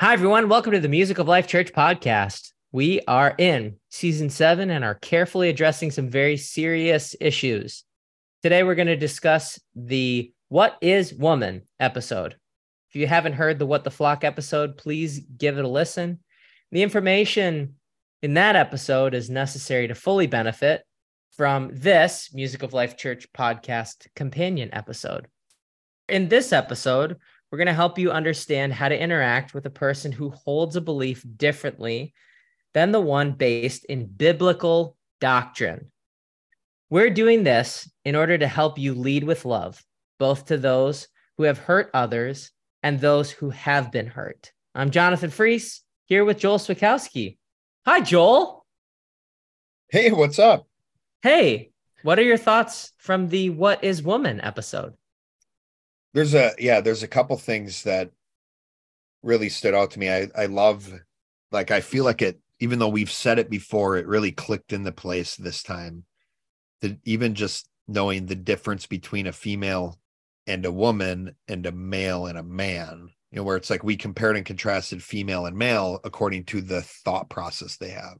Hi, 0.00 0.14
everyone. 0.14 0.48
Welcome 0.48 0.72
to 0.72 0.80
the 0.80 0.88
Music 0.88 1.18
of 1.18 1.28
Life 1.28 1.46
Church 1.46 1.74
podcast. 1.74 2.52
We 2.72 3.02
are 3.06 3.34
in 3.36 3.76
season 3.90 4.30
seven 4.30 4.70
and 4.70 4.82
are 4.82 4.94
carefully 4.94 5.50
addressing 5.50 5.90
some 5.90 6.08
very 6.08 6.38
serious 6.38 7.14
issues. 7.20 7.84
Today, 8.42 8.62
we're 8.62 8.76
going 8.76 8.86
to 8.86 8.96
discuss 8.96 9.60
the 9.76 10.32
What 10.48 10.78
is 10.80 11.12
Woman 11.12 11.64
episode. 11.78 12.36
If 12.88 12.96
you 12.96 13.08
haven't 13.08 13.34
heard 13.34 13.58
the 13.58 13.66
What 13.66 13.84
the 13.84 13.90
Flock 13.90 14.24
episode, 14.24 14.78
please 14.78 15.18
give 15.18 15.58
it 15.58 15.66
a 15.66 15.68
listen. 15.68 16.20
The 16.72 16.82
information 16.82 17.74
in 18.22 18.32
that 18.32 18.56
episode 18.56 19.12
is 19.12 19.28
necessary 19.28 19.86
to 19.88 19.94
fully 19.94 20.26
benefit 20.26 20.82
from 21.36 21.68
this 21.74 22.30
Music 22.32 22.62
of 22.62 22.72
Life 22.72 22.96
Church 22.96 23.30
podcast 23.34 24.06
companion 24.16 24.70
episode. 24.72 25.28
In 26.08 26.28
this 26.28 26.54
episode, 26.54 27.18
we're 27.50 27.58
going 27.58 27.66
to 27.66 27.72
help 27.72 27.98
you 27.98 28.12
understand 28.12 28.72
how 28.72 28.88
to 28.88 29.00
interact 29.00 29.54
with 29.54 29.66
a 29.66 29.70
person 29.70 30.12
who 30.12 30.30
holds 30.30 30.76
a 30.76 30.80
belief 30.80 31.24
differently 31.36 32.14
than 32.74 32.92
the 32.92 33.00
one 33.00 33.32
based 33.32 33.84
in 33.86 34.06
biblical 34.06 34.96
doctrine. 35.20 35.90
We're 36.90 37.10
doing 37.10 37.42
this 37.42 37.90
in 38.04 38.14
order 38.14 38.38
to 38.38 38.46
help 38.46 38.78
you 38.78 38.94
lead 38.94 39.24
with 39.24 39.44
love, 39.44 39.82
both 40.18 40.46
to 40.46 40.56
those 40.56 41.08
who 41.36 41.44
have 41.44 41.58
hurt 41.58 41.90
others 41.92 42.52
and 42.82 43.00
those 43.00 43.30
who 43.30 43.50
have 43.50 43.90
been 43.90 44.06
hurt. 44.06 44.52
I'm 44.74 44.90
Jonathan 44.90 45.30
Fries 45.30 45.82
here 46.04 46.24
with 46.24 46.38
Joel 46.38 46.58
Swikowski. 46.58 47.38
Hi, 47.84 48.00
Joel. 48.00 48.64
Hey, 49.88 50.12
what's 50.12 50.38
up? 50.38 50.66
Hey, 51.22 51.72
what 52.02 52.18
are 52.18 52.24
your 52.24 52.36
thoughts 52.36 52.92
from 52.98 53.28
the 53.28 53.50
What 53.50 53.82
is 53.82 54.02
Woman 54.02 54.40
episode? 54.40 54.94
There's 56.12 56.34
a 56.34 56.52
yeah, 56.58 56.80
there's 56.80 57.02
a 57.02 57.08
couple 57.08 57.36
things 57.36 57.84
that 57.84 58.10
really 59.22 59.48
stood 59.48 59.74
out 59.74 59.92
to 59.92 59.98
me. 59.98 60.10
I 60.10 60.28
I 60.36 60.46
love 60.46 60.92
like 61.52 61.70
I 61.70 61.80
feel 61.80 62.04
like 62.04 62.22
it 62.22 62.40
even 62.58 62.78
though 62.78 62.88
we've 62.88 63.10
said 63.10 63.38
it 63.38 63.50
before, 63.50 63.96
it 63.96 64.06
really 64.06 64.32
clicked 64.32 64.72
into 64.72 64.92
place 64.92 65.36
this 65.36 65.62
time. 65.62 66.04
That 66.82 66.98
even 67.04 67.34
just 67.34 67.68
knowing 67.88 68.26
the 68.26 68.36
difference 68.36 68.86
between 68.86 69.26
a 69.26 69.32
female 69.32 69.98
and 70.46 70.64
a 70.64 70.72
woman 70.72 71.34
and 71.48 71.66
a 71.66 71.72
male 71.72 72.26
and 72.26 72.38
a 72.38 72.42
man, 72.42 73.10
you 73.30 73.36
know, 73.36 73.42
where 73.42 73.56
it's 73.56 73.70
like 73.70 73.84
we 73.84 73.96
compared 73.96 74.36
and 74.36 74.46
contrasted 74.46 75.02
female 75.02 75.46
and 75.46 75.56
male 75.56 76.00
according 76.04 76.44
to 76.44 76.60
the 76.60 76.82
thought 76.82 77.28
process 77.28 77.76
they 77.76 77.90
have. 77.90 78.18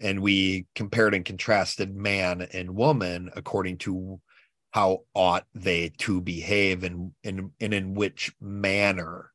And 0.00 0.20
we 0.20 0.66
compared 0.74 1.14
and 1.14 1.24
contrasted 1.24 1.94
man 1.94 2.46
and 2.52 2.74
woman 2.74 3.30
according 3.36 3.78
to 3.78 4.20
how 4.70 5.00
ought 5.14 5.46
they 5.54 5.90
to 5.98 6.20
behave 6.20 6.84
and, 6.84 7.12
and, 7.24 7.50
and 7.60 7.74
in 7.74 7.94
which 7.94 8.32
manner 8.40 9.32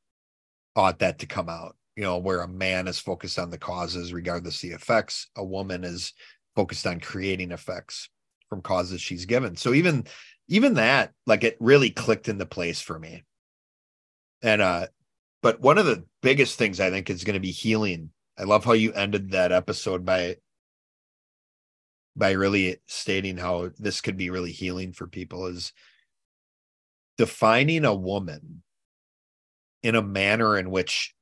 ought 0.75 1.00
that 1.00 1.19
to 1.19 1.25
come 1.25 1.50
out? 1.50 1.75
You 1.95 2.03
know 2.03 2.17
where 2.17 2.42
a 2.42 2.47
man 2.47 2.88
is 2.88 3.00
focused 3.00 3.39
on 3.39 3.50
the 3.50 3.58
causes 3.58 4.11
regardless 4.11 4.59
the 4.59 4.72
effects 4.72 5.30
a 5.38 5.44
woman 5.44 5.83
is 5.86 6.14
focused 6.55 6.86
on 6.86 7.00
creating 7.00 7.52
effects 7.52 8.09
from 8.50 8.61
causes 8.61 9.02
she's 9.02 9.25
given. 9.25 9.55
So 9.55 9.73
even 9.73 10.05
even 10.47 10.75
that 10.75 11.11
like 11.25 11.44
it 11.44 11.58
really 11.59 11.89
clicked 11.89 12.27
into 12.27 12.45
place 12.45 12.81
for 12.81 12.99
me. 12.99 13.23
And 14.42 14.61
uh 14.61 14.88
but 15.42 15.61
one 15.61 15.77
of 15.77 15.86
the 15.86 16.03
biggest 16.22 16.58
things 16.58 16.80
i 16.80 16.89
think 16.89 17.09
is 17.09 17.23
going 17.23 17.36
to 17.36 17.39
be 17.39 17.52
healing. 17.52 18.09
I 18.38 18.44
love 18.44 18.66
how 18.66 18.73
you 18.73 18.92
ended 18.92 19.31
that 19.31 19.53
episode 19.53 20.05
by 20.05 20.36
by 22.16 22.31
really 22.31 22.77
stating 22.88 23.38
how 23.38 23.69
this 23.77 24.02
could 24.02 24.17
be 24.17 24.30
really 24.30 24.52
healing 24.52 24.94
for 24.94 25.08
people 25.08 25.47
is 25.47 25.73
defining 27.17 27.85
a 27.85 27.94
woman 27.94 28.63
in 29.83 29.95
a 29.95 30.02
manner 30.02 30.58
in 30.58 30.71
which 30.71 31.13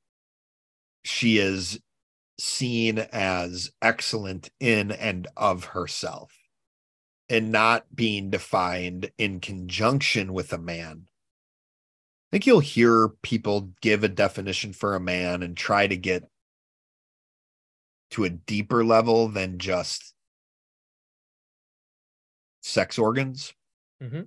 she 1.03 1.37
is 1.37 1.79
seen 2.39 2.99
as 2.99 3.71
excellent 3.81 4.49
in 4.59 4.91
and 4.91 5.27
of 5.35 5.65
herself 5.65 6.33
and 7.29 7.51
not 7.51 7.85
being 7.93 8.29
defined 8.29 9.11
in 9.17 9.39
conjunction 9.39 10.33
with 10.33 10.53
a 10.53 10.57
man. 10.57 11.03
I 11.05 12.27
think 12.31 12.47
you'll 12.47 12.59
hear 12.59 13.09
people 13.21 13.71
give 13.81 14.03
a 14.03 14.09
definition 14.09 14.73
for 14.73 14.95
a 14.95 14.99
man 14.99 15.43
and 15.43 15.55
try 15.55 15.87
to 15.87 15.95
get 15.95 16.23
to 18.11 18.23
a 18.23 18.29
deeper 18.29 18.83
level 18.83 19.27
than 19.27 19.59
just 19.59 20.13
sex 22.63 22.97
organs. 22.97 23.53
Mm-hmm. 24.01 24.21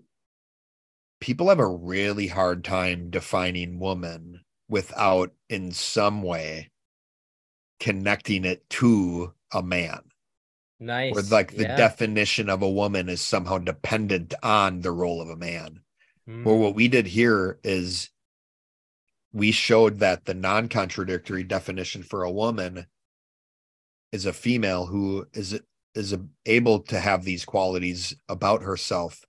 People 1.20 1.48
have 1.48 1.58
a 1.58 1.66
really 1.66 2.28
hard 2.28 2.62
time 2.62 3.10
defining 3.10 3.80
woman 3.80 4.42
without, 4.68 5.32
in 5.48 5.72
some 5.72 6.22
way, 6.22 6.70
connecting 7.80 8.44
it 8.44 8.68
to 8.70 9.32
a 9.52 9.62
man. 9.62 10.00
Nice. 10.78 11.16
Or 11.16 11.22
like 11.22 11.56
the 11.56 11.62
yeah. 11.62 11.76
definition 11.76 12.50
of 12.50 12.62
a 12.62 12.70
woman 12.70 13.08
is 13.08 13.22
somehow 13.22 13.58
dependent 13.58 14.34
on 14.42 14.80
the 14.82 14.92
role 14.92 15.22
of 15.22 15.30
a 15.30 15.36
man. 15.36 15.80
Mm. 16.28 16.44
Well, 16.44 16.58
what 16.58 16.74
we 16.74 16.88
did 16.88 17.06
here 17.06 17.58
is 17.64 18.10
we 19.32 19.52
showed 19.52 20.00
that 20.00 20.26
the 20.26 20.34
non 20.34 20.68
contradictory 20.68 21.44
definition 21.44 22.02
for 22.02 22.24
a 22.24 22.30
woman 22.30 22.86
is 24.12 24.26
a 24.26 24.32
female 24.34 24.86
who 24.86 25.26
is 25.32 25.58
is 25.96 26.14
able 26.44 26.80
to 26.80 27.00
have 27.00 27.24
these 27.24 27.44
qualities 27.44 28.14
about 28.28 28.62
herself 28.62 29.24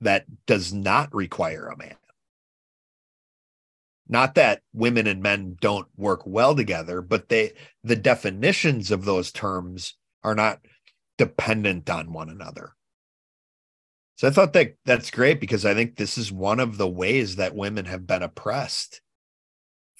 that 0.00 0.24
does 0.46 0.72
not 0.72 1.12
require 1.14 1.68
a 1.68 1.76
man. 1.76 1.96
Not 4.08 4.36
that 4.36 4.62
women 4.72 5.06
and 5.06 5.22
men 5.22 5.56
don't 5.60 5.88
work 5.96 6.22
well 6.24 6.54
together, 6.54 7.02
but 7.02 7.28
they 7.28 7.52
the 7.84 7.96
definitions 7.96 8.90
of 8.90 9.04
those 9.04 9.30
terms 9.30 9.94
are 10.22 10.34
not 10.34 10.60
dependent 11.18 11.90
on 11.90 12.12
one 12.12 12.30
another. 12.30 12.72
So 14.16 14.26
I 14.26 14.30
thought 14.30 14.52
that 14.54 14.74
that's 14.84 15.10
great 15.10 15.40
because 15.40 15.64
I 15.66 15.74
think 15.74 15.96
this 15.96 16.16
is 16.16 16.32
one 16.32 16.58
of 16.58 16.78
the 16.78 16.88
ways 16.88 17.36
that 17.36 17.54
women 17.54 17.84
have 17.84 18.06
been 18.06 18.22
oppressed 18.22 19.00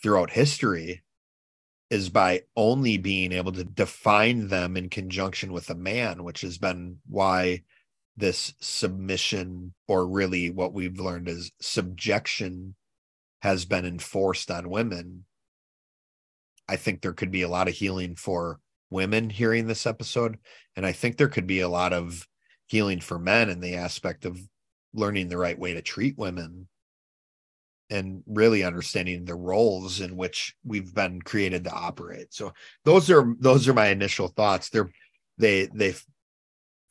throughout 0.03 0.31
history 0.31 1.03
is 1.91 2.11
by 2.11 2.43
only 2.57 2.99
being 2.99 3.33
able 3.33 3.53
to 3.53 3.65
define 3.65 4.49
them 4.49 4.77
in 4.77 4.89
conjunction 4.91 5.53
with 5.53 5.71
a 5.71 5.75
man, 5.75 6.23
which 6.23 6.43
has 6.43 6.59
been 6.59 6.99
why 7.07 7.63
this 8.17 8.53
submission, 8.61 9.73
or 9.87 10.07
really 10.07 10.51
what 10.51 10.73
we've 10.73 10.99
learned 10.99 11.29
is 11.29 11.53
subjection, 11.61 12.75
has 13.41 13.65
been 13.65 13.87
enforced 13.87 14.51
on 14.51 14.69
women. 14.69 15.25
I 16.69 16.77
think 16.77 17.01
there 17.01 17.13
could 17.13 17.31
be 17.31 17.43
a 17.43 17.49
lot 17.49 17.69
of 17.69 17.75
healing 17.75 18.17
for 18.17 18.61
women 18.91 19.31
hearing 19.31 19.67
this 19.67 19.87
episode. 19.87 20.39
And 20.77 20.85
I 20.85 20.93
think 20.93 21.17
there 21.17 21.29
could 21.29 21.47
be 21.47 21.61
a 21.61 21.69
lot 21.69 21.93
of 21.93 22.27
healing 22.67 23.01
for 23.01 23.19
men 23.19 23.49
in 23.49 23.61
the 23.61 23.77
aspect 23.77 24.25
of 24.25 24.39
learning 24.93 25.29
the 25.29 25.39
right 25.39 25.59
way 25.59 25.75
to 25.75 25.83
treat 25.83 26.19
women 26.19 26.69
and 27.91 28.23
really 28.27 28.65
understanding 28.65 29.25
the 29.25 29.35
roles 29.35 30.01
in 30.01 30.17
which 30.17 30.55
we've 30.65 30.95
been 30.95 31.23
created 31.23 31.65
to 31.65 31.73
operate. 31.73 32.33
So 32.35 32.53
those 32.85 33.11
are 33.11 33.35
those 33.41 33.67
are 33.69 33.75
my 33.75 33.89
initial 33.89 34.29
thoughts. 34.29 34.69
They're 34.71 34.91
they 35.39 35.67
they 35.75 35.95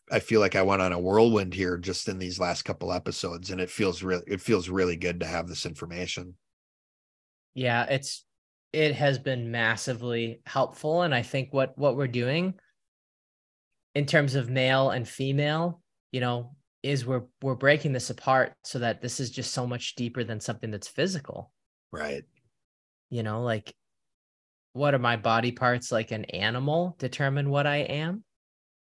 I 0.10 0.20
feel 0.20 0.40
like 0.40 0.56
I 0.56 0.62
went 0.64 0.82
on 0.82 0.94
a 0.94 1.00
whirlwind 1.00 1.54
here 1.54 1.78
just 1.78 2.08
in 2.08 2.18
these 2.18 2.40
last 2.40 2.64
couple 2.64 2.94
episodes 2.94 3.52
and 3.52 3.62
it 3.62 3.70
feels 3.70 4.02
really 4.02 4.24
it 4.28 4.42
feels 4.42 4.70
really 4.70 4.96
good 4.96 5.20
to 5.20 5.26
have 5.26 5.48
this 5.48 5.66
information. 5.66 6.36
Yeah, 7.54 7.86
it's 7.86 8.26
it 8.74 8.96
has 8.96 9.20
been 9.20 9.52
massively 9.52 10.42
helpful 10.46 11.04
and 11.04 11.14
I 11.14 11.22
think 11.22 11.54
what 11.54 11.78
what 11.78 11.96
we're 11.96 12.08
doing 12.08 12.56
in 13.94 14.06
terms 14.06 14.36
of 14.36 14.50
male 14.50 14.92
and 14.92 15.08
female, 15.08 15.82
you 16.12 16.22
know, 16.22 16.56
is 16.88 17.06
we're 17.06 17.24
we're 17.42 17.56
breaking 17.56 17.92
this 17.92 18.10
apart 18.10 18.54
so 18.64 18.80
that 18.80 19.02
this 19.02 19.20
is 19.20 19.30
just 19.30 19.54
so 19.54 19.68
much 19.68 19.96
deeper 19.96 20.24
than 20.24 20.40
something 20.40 20.72
that's 20.72 20.88
physical. 20.88 21.52
Right. 21.92 22.24
You 23.10 23.24
know, 23.24 23.44
like 23.44 23.74
what 24.74 24.94
are 24.94 25.00
my 25.00 25.18
body 25.18 25.52
parts 25.52 25.92
like 25.92 26.12
an 26.12 26.26
animal 26.26 26.96
determine 27.00 27.50
what 27.50 27.68
I 27.68 27.78
am? 27.78 28.24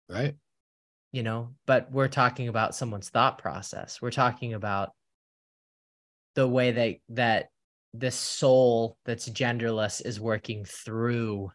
Right. 0.08 0.36
You 1.12 1.24
know, 1.24 1.56
but 1.66 1.92
we're 1.92 2.08
talking 2.08 2.48
about 2.48 2.76
someone's 2.76 3.10
thought 3.10 3.38
process. 3.38 4.02
We're 4.02 4.12
talking 4.12 4.54
about 4.54 4.92
the 6.36 6.48
way 6.48 6.72
that 6.72 6.96
that 7.10 7.50
this 7.94 8.16
soul 8.16 8.98
that's 9.06 9.28
genderless 9.28 10.06
is 10.06 10.22
working 10.22 10.64
through 10.64 11.52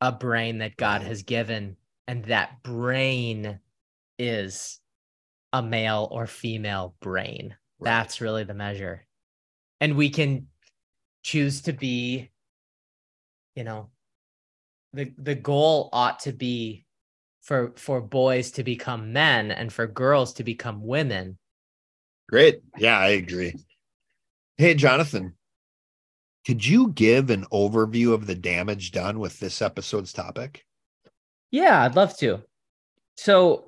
a 0.00 0.12
brain 0.12 0.58
that 0.58 0.76
God 0.76 1.02
has 1.02 1.22
given 1.22 1.76
and 2.06 2.24
that 2.24 2.62
brain 2.62 3.60
is 4.18 4.80
a 5.52 5.62
male 5.62 6.08
or 6.10 6.26
female 6.26 6.94
brain. 7.00 7.56
Right. 7.78 7.90
That's 7.90 8.20
really 8.20 8.44
the 8.44 8.54
measure. 8.54 9.06
And 9.80 9.96
we 9.96 10.10
can 10.10 10.48
choose 11.22 11.62
to 11.62 11.72
be, 11.72 12.30
you 13.54 13.64
know, 13.64 13.90
the 14.92 15.12
the 15.18 15.34
goal 15.34 15.90
ought 15.92 16.20
to 16.20 16.32
be 16.32 16.86
for 17.42 17.72
for 17.76 18.00
boys 18.00 18.52
to 18.52 18.64
become 18.64 19.12
men 19.12 19.50
and 19.50 19.72
for 19.72 19.86
girls 19.86 20.34
to 20.34 20.44
become 20.44 20.86
women. 20.86 21.38
Great. 22.28 22.60
Yeah, 22.76 22.98
I 22.98 23.08
agree. 23.10 23.54
Hey, 24.56 24.74
Jonathan, 24.74 25.36
Could 26.46 26.64
you 26.64 26.88
give 26.92 27.30
an 27.30 27.44
overview 27.52 28.12
of 28.14 28.26
the 28.26 28.34
damage 28.34 28.90
done 28.90 29.18
with 29.18 29.38
this 29.38 29.60
episode's 29.60 30.12
topic? 30.12 30.64
Yeah, 31.50 31.82
I'd 31.82 31.96
love 31.96 32.16
to. 32.18 32.42
So, 33.16 33.67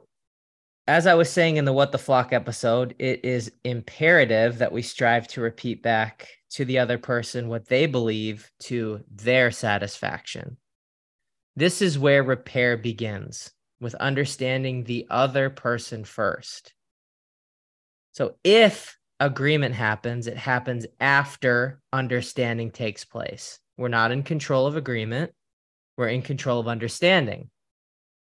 as 0.90 1.06
I 1.06 1.14
was 1.14 1.30
saying 1.30 1.56
in 1.56 1.64
the 1.64 1.72
What 1.72 1.92
the 1.92 1.98
Flock 1.98 2.32
episode, 2.32 2.96
it 2.98 3.24
is 3.24 3.52
imperative 3.62 4.58
that 4.58 4.72
we 4.72 4.82
strive 4.82 5.28
to 5.28 5.40
repeat 5.40 5.84
back 5.84 6.28
to 6.50 6.64
the 6.64 6.80
other 6.80 6.98
person 6.98 7.46
what 7.46 7.68
they 7.68 7.86
believe 7.86 8.50
to 8.62 9.04
their 9.08 9.52
satisfaction. 9.52 10.56
This 11.54 11.80
is 11.80 11.96
where 11.96 12.24
repair 12.24 12.76
begins 12.76 13.52
with 13.80 13.94
understanding 13.94 14.82
the 14.82 15.06
other 15.10 15.48
person 15.48 16.02
first. 16.02 16.74
So, 18.10 18.34
if 18.42 18.98
agreement 19.20 19.76
happens, 19.76 20.26
it 20.26 20.36
happens 20.36 20.86
after 20.98 21.80
understanding 21.92 22.72
takes 22.72 23.04
place. 23.04 23.60
We're 23.78 23.86
not 23.86 24.10
in 24.10 24.24
control 24.24 24.66
of 24.66 24.74
agreement, 24.74 25.30
we're 25.96 26.08
in 26.08 26.22
control 26.22 26.58
of 26.58 26.66
understanding. 26.66 27.48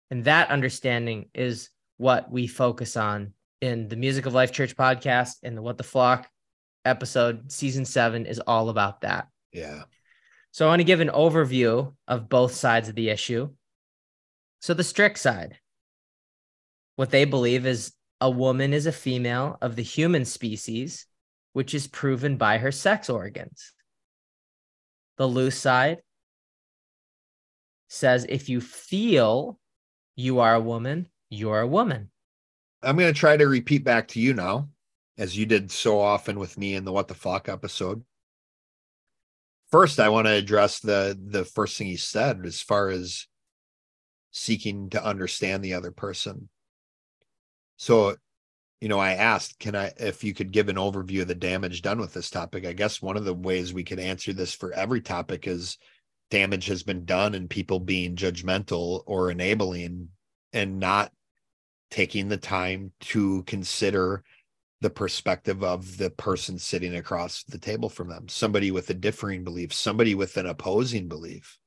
And 0.10 0.24
that 0.24 0.50
understanding 0.50 1.30
is 1.36 1.70
what 1.98 2.32
we 2.32 2.48
focus 2.48 2.98
on 2.98 3.34
in 3.62 3.88
the 3.88 3.96
Music 3.96 4.26
of 4.26 4.34
Life 4.34 4.52
Church 4.52 4.76
podcast 4.76 5.38
and 5.44 5.58
the 5.58 5.62
What 5.62 5.78
the 5.78 5.84
Flock 5.84 6.30
episode, 6.84 7.52
season 7.52 7.86
seven, 7.86 8.26
is 8.26 8.40
all 8.40 8.70
about 8.70 9.02
that. 9.02 9.28
Yeah. 9.52 9.84
So 10.52 10.66
I 10.66 10.70
want 10.70 10.80
to 10.80 10.86
give 10.86 11.02
an 11.02 11.10
overview 11.10 11.94
of 12.08 12.30
both 12.30 12.54
sides 12.54 12.90
of 12.90 12.96
the 12.96 13.10
issue. 13.10 13.50
So 14.62 14.74
the 14.74 14.84
strict 14.84 15.20
side, 15.20 15.60
what 16.96 17.12
they 17.12 17.26
believe 17.26 17.66
is 17.66 17.94
a 18.22 18.30
woman 18.30 18.74
is 18.74 18.86
a 18.86 18.92
female 18.92 19.58
of 19.62 19.76
the 19.76 19.84
human 19.84 20.26
species, 20.26 21.06
which 21.54 21.74
is 21.74 21.88
proven 21.88 22.38
by 22.38 22.58
her 22.58 22.72
sex 22.72 23.10
organs. 23.10 23.74
The 25.18 25.28
loose 25.28 25.58
side 25.58 26.00
says 27.90 28.26
if 28.28 28.50
you 28.50 28.62
feel 28.62 29.60
you 30.16 30.40
are 30.40 30.56
a 30.56 30.62
woman, 30.62 31.08
you're 31.36 31.62
a 31.62 31.68
woman. 31.68 32.10
I'm 32.82 32.98
going 32.98 33.14
to 33.14 33.20
try 33.20 33.38
to 33.38 33.48
repeat 33.48 33.84
back 33.84 34.10
to 34.10 34.20
you 34.20 34.34
now, 34.34 34.70
as 35.18 35.38
you 35.38 35.46
did 35.46 35.72
so 35.72 36.00
often 36.00 36.40
with 36.40 36.58
me 36.58 36.76
in 36.76 36.86
the 36.86 36.92
What 36.92 37.08
the 37.08 37.14
Flock 37.14 37.50
episode. 37.50 38.04
First, 39.72 40.00
I 40.00 40.10
want 40.10 40.28
to 40.28 40.34
address 40.34 40.80
the 40.80 41.20
the 41.20 41.44
first 41.44 41.78
thing 41.78 41.88
he 41.88 41.98
said 41.98 42.46
as 42.46 42.62
far 42.62 42.90
as 42.90 43.28
seeking 44.32 44.90
to 44.92 45.04
understand 45.04 45.64
the 45.64 45.74
other 45.74 45.92
person. 45.92 46.50
So, 47.78 48.16
you 48.80 48.88
know, 48.88 49.00
I 49.00 49.14
asked, 49.14 49.60
can 49.60 49.76
I, 49.76 49.92
if 49.98 50.24
you 50.24 50.34
could 50.34 50.52
give 50.52 50.70
an 50.70 50.76
overview 50.76 51.22
of 51.22 51.28
the 51.28 51.36
damage 51.36 51.82
done 51.82 52.00
with 52.00 52.14
this 52.14 52.30
topic? 52.30 52.66
I 52.66 52.74
guess 52.74 53.02
one 53.02 53.18
of 53.18 53.26
the 53.26 53.34
ways 53.34 53.74
we 53.74 53.84
could 53.84 54.00
answer 54.00 54.34
this 54.34 54.54
for 54.54 54.72
every 54.74 55.02
topic 55.02 55.48
is 55.48 55.78
damage 56.30 56.68
has 56.68 56.84
been 56.84 57.06
done 57.06 57.34
and 57.34 57.50
people 57.50 57.80
being 57.80 58.16
judgmental 58.16 59.04
or 59.06 59.32
enabling 59.32 60.10
and 60.54 60.80
not 60.80 61.12
taking 61.92 62.28
the 62.28 62.38
time 62.38 62.92
to 63.00 63.44
consider 63.44 64.24
the 64.82 64.90
perspective 64.90 65.64
of 65.64 65.98
the 65.98 66.10
person 66.10 66.60
sitting 66.60 66.96
across 66.96 67.44
the 67.44 67.58
table 67.58 67.90
from 67.90 68.10
them. 68.10 68.28
Somebody 68.28 68.72
with 68.72 68.90
a 68.90 68.94
differing 68.94 69.44
belief 69.44 69.74
somebody 69.74 70.16
with 70.16 70.38
an 70.38 70.46
opposing 70.46 71.08
belief. 71.08 71.58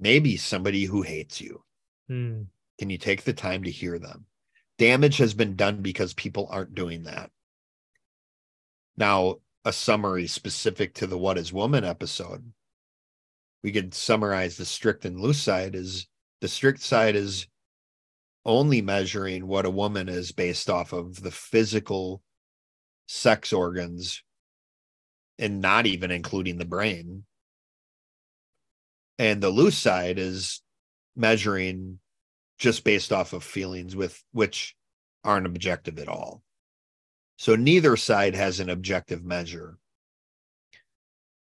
Maybe 0.00 0.36
somebody 0.36 0.84
who 0.84 1.02
hates 1.02 1.40
you. 1.40 1.62
Hmm. 2.08 2.42
can 2.78 2.88
you 2.88 2.96
take 2.96 3.24
the 3.24 3.34
time 3.34 3.64
to 3.64 3.70
hear 3.70 3.98
them? 3.98 4.24
Damage 4.78 5.18
has 5.18 5.34
been 5.34 5.56
done 5.56 5.82
because 5.82 6.14
people 6.14 6.48
aren't 6.50 6.74
doing 6.74 7.02
that. 7.02 7.30
Now 8.96 9.36
a 9.64 9.72
summary 9.72 10.26
specific 10.26 10.94
to 10.94 11.06
the 11.06 11.18
what 11.18 11.38
is 11.38 11.52
woman 11.52 11.84
episode. 11.84 12.52
We 13.62 13.72
could 13.72 13.92
summarize 13.92 14.56
the 14.56 14.64
strict 14.64 15.04
and 15.04 15.20
loose 15.20 15.42
side 15.42 15.74
is 15.74 16.06
the 16.40 16.48
strict 16.48 16.80
side 16.80 17.16
is 17.16 17.46
only 18.48 18.80
measuring 18.80 19.46
what 19.46 19.66
a 19.66 19.70
woman 19.70 20.08
is 20.08 20.32
based 20.32 20.70
off 20.70 20.94
of 20.94 21.22
the 21.22 21.30
physical 21.30 22.22
sex 23.06 23.52
organs 23.52 24.22
and 25.38 25.60
not 25.60 25.84
even 25.84 26.10
including 26.10 26.56
the 26.56 26.64
brain. 26.64 27.24
And 29.18 29.42
the 29.42 29.50
loose 29.50 29.76
side 29.76 30.18
is 30.18 30.62
measuring 31.14 31.98
just 32.58 32.84
based 32.84 33.12
off 33.12 33.34
of 33.34 33.44
feelings 33.44 33.94
with 33.94 34.24
which 34.32 34.74
aren't 35.22 35.46
objective 35.46 35.98
at 35.98 36.08
all. 36.08 36.42
So 37.36 37.54
neither 37.54 37.98
side 37.98 38.34
has 38.34 38.60
an 38.60 38.70
objective 38.70 39.24
measure. 39.24 39.76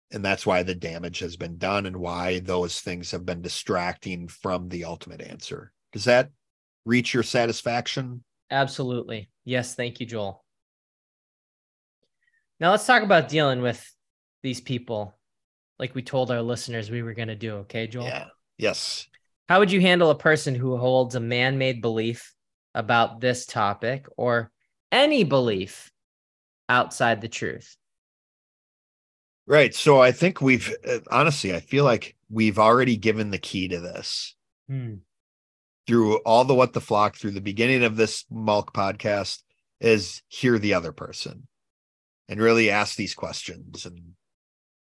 And 0.09 0.25
that's 0.25 0.47
why 0.47 0.63
the 0.63 0.73
damage 0.73 1.19
has 1.19 1.37
been 1.37 1.57
done 1.57 1.85
and 1.85 1.97
why 1.97 2.39
those 2.39 2.81
things 2.81 3.11
have 3.11 3.25
been 3.25 3.43
distracting 3.43 4.27
from 4.27 4.69
the 4.69 4.85
ultimate 4.85 5.21
answer. 5.21 5.71
Does 5.93 6.05
that 6.05 6.31
reach 6.87 7.13
your 7.13 7.23
satisfaction 7.23 8.23
Absolutely. 8.49 9.29
Yes. 9.43 9.75
Thank 9.75 9.99
you, 9.99 10.05
Joel. 10.05 10.43
Now 12.61 12.71
let's 12.71 12.85
talk 12.85 13.03
about 13.03 13.27
dealing 13.27 13.61
with 13.61 13.85
these 14.41 14.61
people 14.61 15.13
like 15.79 15.93
we 15.93 16.01
told 16.01 16.31
our 16.31 16.41
listeners 16.41 16.89
we 16.89 17.03
were 17.03 17.13
going 17.13 17.27
to 17.27 17.35
do. 17.35 17.55
Okay, 17.55 17.87
Joel? 17.87 18.05
yeah 18.05 18.25
yes 18.57 19.07
How 19.49 19.59
would 19.59 19.71
you 19.71 19.81
handle 19.81 20.09
a 20.09 20.17
person 20.17 20.55
who 20.55 20.77
holds 20.77 21.15
a 21.15 21.19
man 21.19 21.57
made 21.57 21.81
belief 21.81 22.33
about 22.73 23.19
this 23.19 23.45
topic 23.45 24.07
or 24.15 24.51
any 24.91 25.23
belief 25.23 25.91
outside 26.69 27.19
the 27.21 27.27
truth? 27.27 27.75
right 29.45 29.73
so 29.73 30.01
i 30.01 30.11
think 30.11 30.41
we've 30.41 30.75
uh, 30.85 30.99
honestly 31.09 31.53
i 31.55 31.59
feel 31.59 31.85
like 31.85 32.15
we've 32.29 32.59
already 32.59 32.97
given 32.97 33.29
the 33.29 33.37
key 33.37 33.67
to 33.69 33.79
this 33.79 34.35
through 35.87 36.17
all 36.17 36.43
the 36.43 36.53
what 36.53 36.73
the 36.73 36.81
flock 36.81 37.15
through 37.15 37.31
the 37.31 37.41
beginning 37.41 37.83
of 37.83 37.95
this 37.95 38.25
MOLC 38.31 38.73
podcast 38.73 39.41
is 39.79 40.21
hear 40.27 40.59
the 40.59 40.73
other 40.73 40.91
person 40.91 41.47
and 42.27 42.41
really 42.41 42.69
ask 42.69 42.95
these 42.95 43.15
questions 43.15 43.85
and 43.85 44.13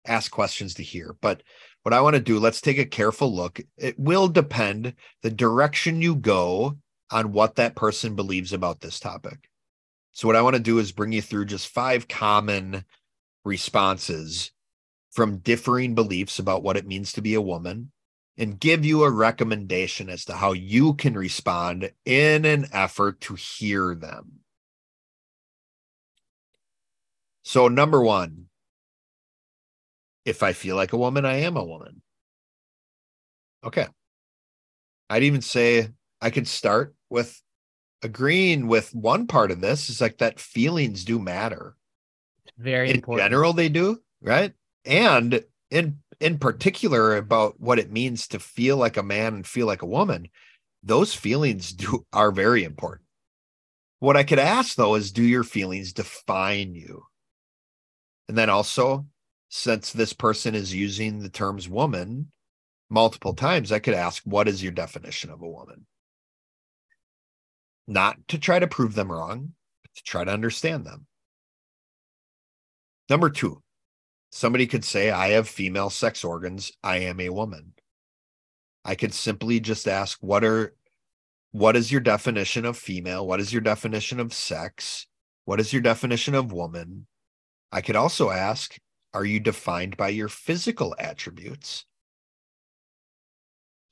ask 0.06 0.30
questions 0.30 0.74
to 0.74 0.82
hear. 0.82 1.16
But 1.20 1.42
what 1.82 1.92
i 1.92 2.00
want 2.00 2.14
to 2.14 2.20
do 2.20 2.38
let's 2.38 2.62
take 2.62 2.78
a 2.78 2.86
careful 2.86 3.34
look. 3.34 3.60
It 3.76 3.98
will 3.98 4.28
depend 4.28 4.94
the 5.22 5.30
direction 5.30 6.00
you 6.00 6.16
go 6.16 6.78
on 7.10 7.32
what 7.32 7.56
that 7.56 7.76
person 7.76 8.16
believes 8.16 8.52
about 8.52 8.80
this 8.80 8.98
topic. 8.98 9.50
So 10.12 10.26
what 10.26 10.36
i 10.36 10.42
want 10.42 10.56
to 10.56 10.62
do 10.62 10.78
is 10.78 10.92
bring 10.92 11.12
you 11.12 11.22
through 11.22 11.44
just 11.46 11.68
five 11.68 12.08
common 12.08 12.84
responses 13.44 14.52
from 15.12 15.38
differing 15.38 15.94
beliefs 15.94 16.38
about 16.38 16.62
what 16.62 16.76
it 16.76 16.86
means 16.86 17.12
to 17.12 17.22
be 17.22 17.34
a 17.34 17.40
woman 17.40 17.92
and 18.36 18.58
give 18.58 18.84
you 18.84 19.04
a 19.04 19.10
recommendation 19.10 20.08
as 20.10 20.24
to 20.24 20.34
how 20.34 20.52
you 20.52 20.94
can 20.94 21.14
respond 21.14 21.90
in 22.04 22.44
an 22.44 22.66
effort 22.72 23.20
to 23.22 23.34
hear 23.34 23.94
them. 23.94 24.40
So, 27.42 27.68
number 27.68 28.02
one, 28.02 28.46
if 30.24 30.42
I 30.42 30.52
feel 30.52 30.76
like 30.76 30.92
a 30.92 30.98
woman, 30.98 31.24
I 31.24 31.36
am 31.36 31.56
a 31.56 31.64
woman. 31.64 32.02
Okay. 33.62 33.86
I'd 35.10 35.22
even 35.22 35.42
say 35.42 35.88
I 36.20 36.30
could 36.30 36.48
start 36.48 36.94
with 37.10 37.40
agreeing 38.02 38.66
with 38.66 38.94
one 38.94 39.26
part 39.26 39.50
of 39.50 39.60
this 39.60 39.88
is 39.88 40.00
like 40.00 40.18
that 40.18 40.40
feelings 40.40 41.04
do 41.04 41.18
matter. 41.18 41.76
Very 42.58 42.90
In 42.90 42.96
important. 42.96 43.24
general, 43.24 43.52
they 43.52 43.68
do, 43.68 44.00
right? 44.20 44.52
And 44.84 45.44
in 45.70 45.98
in 46.20 46.38
particular 46.38 47.16
about 47.16 47.60
what 47.60 47.78
it 47.78 47.92
means 47.92 48.28
to 48.28 48.38
feel 48.38 48.76
like 48.76 48.96
a 48.96 49.02
man 49.02 49.34
and 49.34 49.46
feel 49.46 49.66
like 49.66 49.82
a 49.82 49.86
woman, 49.86 50.28
those 50.82 51.14
feelings 51.14 51.72
do 51.72 52.06
are 52.12 52.30
very 52.30 52.64
important. 52.64 53.08
What 53.98 54.16
I 54.16 54.24
could 54.24 54.38
ask 54.38 54.76
though 54.76 54.94
is 54.94 55.12
do 55.12 55.22
your 55.22 55.44
feelings 55.44 55.92
define 55.92 56.74
you? 56.74 57.04
And 58.28 58.36
then 58.36 58.50
also, 58.50 59.06
since 59.48 59.92
this 59.92 60.12
person 60.12 60.54
is 60.54 60.74
using 60.74 61.20
the 61.20 61.28
terms 61.28 61.68
woman 61.68 62.30
multiple 62.90 63.34
times, 63.34 63.72
I 63.72 63.78
could 63.78 63.94
ask, 63.94 64.22
what 64.24 64.48
is 64.48 64.62
your 64.62 64.72
definition 64.72 65.30
of 65.30 65.42
a 65.42 65.48
woman? 65.48 65.86
Not 67.86 68.16
to 68.28 68.38
try 68.38 68.58
to 68.58 68.66
prove 68.66 68.94
them 68.94 69.12
wrong, 69.12 69.54
but 69.82 69.94
to 69.94 70.02
try 70.02 70.24
to 70.24 70.32
understand 70.32 70.86
them. 70.86 71.06
Number 73.08 73.30
two, 73.30 73.62
somebody 74.34 74.66
could 74.66 74.84
say, 74.84 75.12
I 75.12 75.28
have 75.28 75.48
female 75.48 75.90
sex 75.90 76.24
organs. 76.24 76.72
I 76.82 76.98
am 76.98 77.20
a 77.20 77.28
woman. 77.28 77.72
I 78.84 78.96
could 78.96 79.14
simply 79.14 79.60
just 79.60 79.86
ask, 79.86 80.18
what 80.20 80.44
are 80.44 80.74
what 81.52 81.76
is 81.76 81.92
your 81.92 82.00
definition 82.00 82.64
of 82.64 82.76
female? 82.76 83.24
What 83.24 83.38
is 83.38 83.52
your 83.52 83.62
definition 83.62 84.18
of 84.18 84.34
sex? 84.34 85.06
What 85.44 85.60
is 85.60 85.72
your 85.72 85.82
definition 85.82 86.34
of 86.34 86.52
woman? 86.52 87.06
I 87.70 87.80
could 87.80 87.94
also 87.94 88.30
ask, 88.30 88.76
are 89.14 89.24
you 89.24 89.38
defined 89.38 89.96
by 89.96 90.08
your 90.08 90.28
physical 90.28 90.96
attributes? 90.98 91.84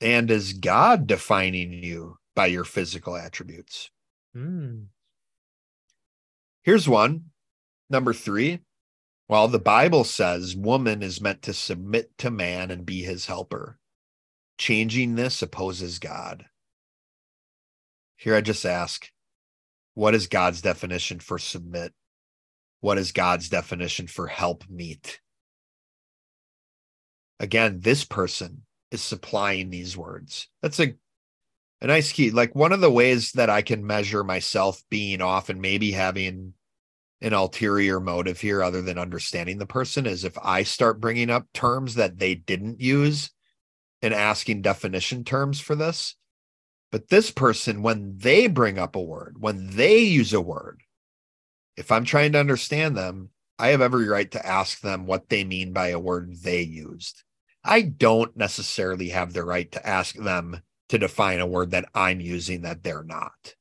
And 0.01 0.29
is 0.29 0.55
God 0.55 1.07
defining 1.07 1.73
you 1.73 2.19
by 2.35 2.47
your 2.47 2.65
physical 2.65 3.17
attributes? 3.17 3.93
Hmm. 4.35 4.87
Here's 6.65 6.89
one. 6.89 7.27
Number 7.89 8.13
three. 8.13 8.59
Well, 9.33 9.49
the 9.49 9.59
Bible 9.59 10.05
says 10.05 10.55
woman 10.55 11.03
is 11.03 11.23
meant 11.23 11.41
to 11.45 11.55
submit 11.55 12.19
to 12.19 12.31
man 12.31 12.71
and 12.71 12.85
be 12.85 13.03
his 13.03 13.25
helper. 13.25 13.79
Changing 14.59 15.15
this 15.15 15.41
opposes 15.41 15.99
God. 15.99 16.45
Here 18.17 18.37
I 18.37 18.43
just 18.43 18.67
ask, 18.67 19.11
what 19.95 20.15
is 20.15 20.27
God's 20.27 20.61
definition 20.61 21.19
for 21.19 21.39
submit? 21.39 21.95
What 22.81 22.99
is 22.99 23.13
God's 23.13 23.49
definition 23.49 24.07
for 24.07 24.27
help 24.27 24.69
meet? 24.69 25.19
Again, 27.41 27.81
this 27.81 28.05
person 28.05 28.67
is 28.91 29.01
supplying 29.01 29.71
these 29.71 29.97
words. 29.97 30.49
That's 30.61 30.79
a 30.79 30.95
a 31.81 31.87
nice 31.87 32.13
key. 32.13 32.33
Like 32.33 32.55
one 32.55 32.73
of 32.73 32.83
the 32.83 32.91
ways 32.91 33.33
that 33.33 33.49
I 33.49 33.63
can 33.63 33.87
measure 33.87 34.25
myself 34.25 34.83
being 34.91 35.23
off 35.23 35.49
and 35.49 35.63
maybe 35.63 35.93
having 35.93 36.53
an 37.23 37.33
ulterior 37.33 38.01
motive 38.01 38.41
here 38.41 38.63
other 38.63 38.83
than 38.83 38.99
understanding 38.99 39.59
the 39.59 39.67
person 39.67 40.07
is 40.07 40.25
if 40.25 40.37
I 40.43 40.65
start 40.65 41.01
bringing 41.01 41.31
up 41.31 41.47
terms 41.55 41.95
that 41.95 42.19
they 42.19 42.35
didn't 42.35 42.81
use 42.81 43.31
and 44.03 44.13
asking 44.13 44.63
definition 44.63 45.25
terms 45.25 45.61
for 45.61 45.77
this. 45.77 46.17
But 46.91 47.09
this 47.09 47.31
person, 47.31 47.83
when 47.83 48.19
they 48.19 48.49
bring 48.49 48.79
up 48.79 48.97
a 48.97 49.01
word, 49.01 49.37
when 49.39 49.77
they 49.77 49.99
use 49.99 50.35
a 50.35 50.41
word, 50.41 50.83
if 51.77 51.91
I'm 51.91 52.05
trying 52.05 52.33
to 52.33 52.41
understand 52.41 52.97
them, 52.97 53.31
I 53.59 53.69
have 53.69 53.81
every 53.81 54.09
right 54.09 54.31
to 54.33 54.45
ask 54.45 54.81
them 54.81 55.07
what 55.07 55.29
they 55.29 55.45
mean 55.45 55.73
by 55.73 55.89
a 55.89 55.99
word 55.99 56.35
they 56.43 56.63
used. 56.63 57.23
I 57.65 57.83
don't 57.83 58.37
necessarily 58.37 59.11
have 59.11 59.33
the 59.33 59.45
right 59.45 59.71
to 59.73 59.87
ask 59.87 60.17
them 60.17 60.61
to 60.89 60.99
define 60.99 61.41
a 61.41 61.47
word 61.47 61.71
that 61.71 61.89
I'm 61.95 62.21
using 62.21 62.63
that 62.63 62.83
they're 62.83 63.05
not. 63.05 63.55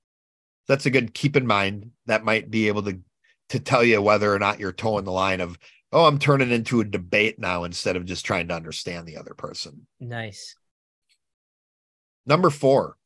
That's 0.68 0.86
a 0.86 0.90
good 0.90 1.14
keep 1.14 1.38
in 1.38 1.46
mind. 1.46 1.92
That 2.08 2.26
might 2.26 2.50
be 2.50 2.68
able 2.68 2.84
to 2.84 3.00
to 3.52 3.60
tell 3.60 3.84
you 3.84 4.02
whether 4.02 4.34
or 4.34 4.40
not 4.40 4.60
you're 4.60 4.72
toeing 4.72 5.04
the 5.04 5.12
line 5.12 5.42
of, 5.42 5.60
oh, 5.92 6.06
I'm 6.06 6.20
turning 6.20 6.52
into 6.52 6.80
a 6.80 6.86
debate 6.86 7.38
now 7.38 7.66
instead 7.66 7.98
of 7.98 8.06
just 8.06 8.26
trying 8.26 8.48
to 8.48 8.56
understand 8.56 9.06
the 9.06 9.18
other 9.18 9.34
person. 9.34 9.88
Nice. 10.00 10.56
Number 12.26 12.50
four. 12.50 12.98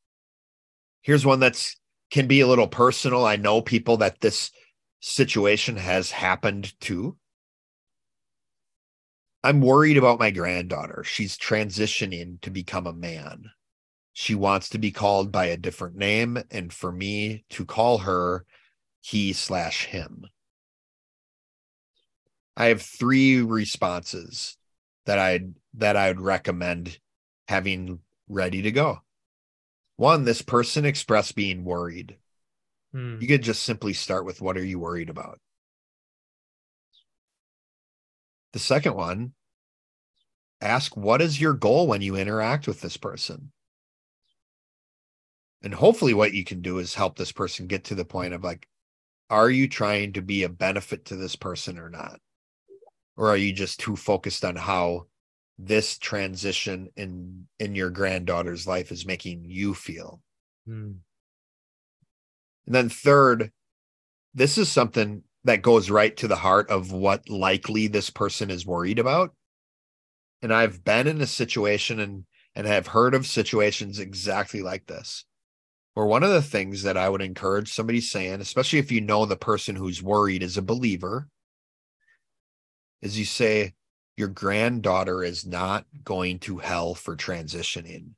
Here's 1.02 1.26
one 1.26 1.40
that's 1.40 1.76
can 2.12 2.28
be 2.28 2.42
a 2.42 2.48
little 2.48 2.68
personal. 2.68 3.26
I 3.26 3.36
know 3.36 3.62
people 3.62 3.98
that 3.98 4.22
this 4.22 4.52
situation 5.00 5.78
has 5.78 6.12
happened 6.12 6.80
to. 6.82 7.18
I'm 9.44 9.62
worried 9.62 9.98
about 9.98 10.20
my 10.20 10.32
granddaughter. 10.32 11.04
She's 11.04 11.38
transitioning 11.38 12.40
to 12.42 12.50
become 12.52 12.88
a 12.88 12.94
man. 12.94 13.46
She 14.14 14.34
wants 14.34 14.70
to 14.70 14.78
be 14.78 14.92
called 14.92 15.32
by 15.32 15.48
a 15.48 15.58
different 15.58 15.96
name, 15.96 16.40
and 16.50 16.72
for 16.72 16.92
me 16.92 17.46
to 17.52 17.66
call 17.66 18.00
her 18.00 18.46
he 19.02 19.34
slash 19.34 19.86
him. 19.86 20.26
I 22.58 22.68
have 22.68 22.82
three 22.82 23.42
responses 23.42 24.58
that 25.06 25.20
I'd 25.20 25.54
that 25.76 25.96
I 25.98 26.08
would 26.08 26.22
recommend 26.22 27.00
having 27.48 28.00
ready 28.28 28.62
to 28.64 28.72
go. 28.72 29.02
One, 29.98 30.24
this 30.24 30.42
person 30.42 30.86
expressed 30.86 31.36
being 31.36 31.64
worried. 31.64 32.18
Hmm. 32.92 33.18
You 33.20 33.28
could 33.28 33.44
just 33.44 33.64
simply 33.64 33.94
start 33.94 34.26
with 34.26 34.42
what 34.42 34.58
are 34.58 34.64
you 34.64 34.80
worried 34.80 35.10
about? 35.10 35.40
The 38.54 38.60
second 38.60 38.96
one, 38.96 39.34
ask 40.62 40.96
what 40.96 41.22
is 41.22 41.42
your 41.42 41.54
goal 41.54 41.88
when 41.88 42.02
you 42.02 42.16
interact 42.16 42.68
with 42.68 42.82
this 42.82 42.98
person? 42.98 43.52
And 45.62 45.74
hopefully, 45.74 46.14
what 46.14 46.34
you 46.34 46.46
can 46.46 46.62
do 46.62 46.78
is 46.78 46.94
help 46.94 47.18
this 47.18 47.32
person 47.32 47.68
get 47.68 47.86
to 47.86 47.96
the 47.96 48.06
point 48.06 48.34
of 48.34 48.44
like, 48.44 48.68
are 49.30 49.50
you 49.50 49.68
trying 49.68 50.14
to 50.14 50.22
be 50.22 50.44
a 50.44 50.50
benefit 50.50 51.06
to 51.06 51.16
this 51.16 51.36
person 51.36 51.80
or 51.80 51.90
not? 51.90 52.20
Or 53.18 53.30
are 53.30 53.38
you 53.38 53.54
just 53.54 53.80
too 53.80 53.96
focused 53.96 54.44
on 54.44 54.56
how 54.56 55.08
this 55.58 55.98
transition 55.98 56.90
in 56.98 57.48
in 57.60 57.76
your 57.76 57.90
granddaughter's 57.90 58.68
life 58.68 58.92
is 58.92 59.06
making 59.06 59.46
you 59.46 59.74
feel? 59.74 60.22
Hmm. 60.66 60.94
And 62.66 62.76
then 62.76 62.90
third, 62.90 63.52
this 64.34 64.58
is 64.58 64.70
something 64.72 65.24
that 65.44 65.62
goes 65.62 65.90
right 65.90 66.16
to 66.18 66.28
the 66.28 66.36
heart 66.36 66.70
of 66.70 66.92
what 66.92 67.30
likely 67.30 67.88
this 67.88 68.10
person 68.10 68.50
is 68.50 68.66
worried 68.66 69.00
about. 69.00 69.34
And 70.42 70.54
I've 70.54 70.84
been 70.84 71.08
in 71.08 71.22
a 71.22 71.28
situation 71.28 72.00
and 72.00 72.26
and 72.56 72.66
have 72.68 72.88
heard 72.88 73.14
of 73.14 73.28
situations 73.28 74.00
exactly 74.00 74.62
like 74.62 74.88
this. 74.88 75.26
Where 75.94 76.06
one 76.06 76.24
of 76.24 76.32
the 76.32 76.42
things 76.42 76.84
that 76.84 76.98
I 76.98 77.08
would 77.08 77.22
encourage 77.22 77.72
somebody 77.72 78.02
saying, 78.02 78.42
especially 78.42 78.80
if 78.80 78.92
you 78.92 79.02
know 79.02 79.26
the 79.26 79.38
person 79.38 79.76
who's 79.76 80.04
worried 80.04 80.44
is 80.44 80.58
a 80.58 80.62
believer, 80.62 81.28
is 83.06 83.18
you 83.18 83.26
say, 83.26 83.74
Your 84.18 84.28
granddaughter 84.28 85.24
is 85.24 85.46
not 85.46 85.86
going 86.04 86.40
to 86.40 86.58
hell 86.58 86.96
for 86.96 87.16
transitioning. 87.16 88.12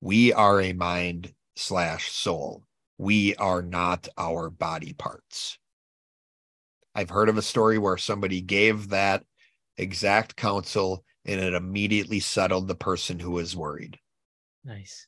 We 0.00 0.32
are 0.32 0.60
a 0.60 0.72
mind 0.72 1.34
slash 1.56 2.12
soul 2.12 2.62
we 2.98 3.36
are 3.36 3.62
not 3.62 4.08
our 4.18 4.50
body 4.50 4.92
parts. 4.92 5.56
I've 6.94 7.10
heard 7.10 7.28
of 7.28 7.38
a 7.38 7.42
story 7.42 7.78
where 7.78 7.96
somebody 7.96 8.40
gave 8.40 8.88
that 8.88 9.22
exact 9.76 10.34
counsel 10.34 11.04
and 11.24 11.40
it 11.40 11.54
immediately 11.54 12.18
settled 12.18 12.66
the 12.66 12.74
person 12.74 13.20
who 13.20 13.30
was 13.30 13.56
worried. 13.56 13.98
Nice. 14.64 15.06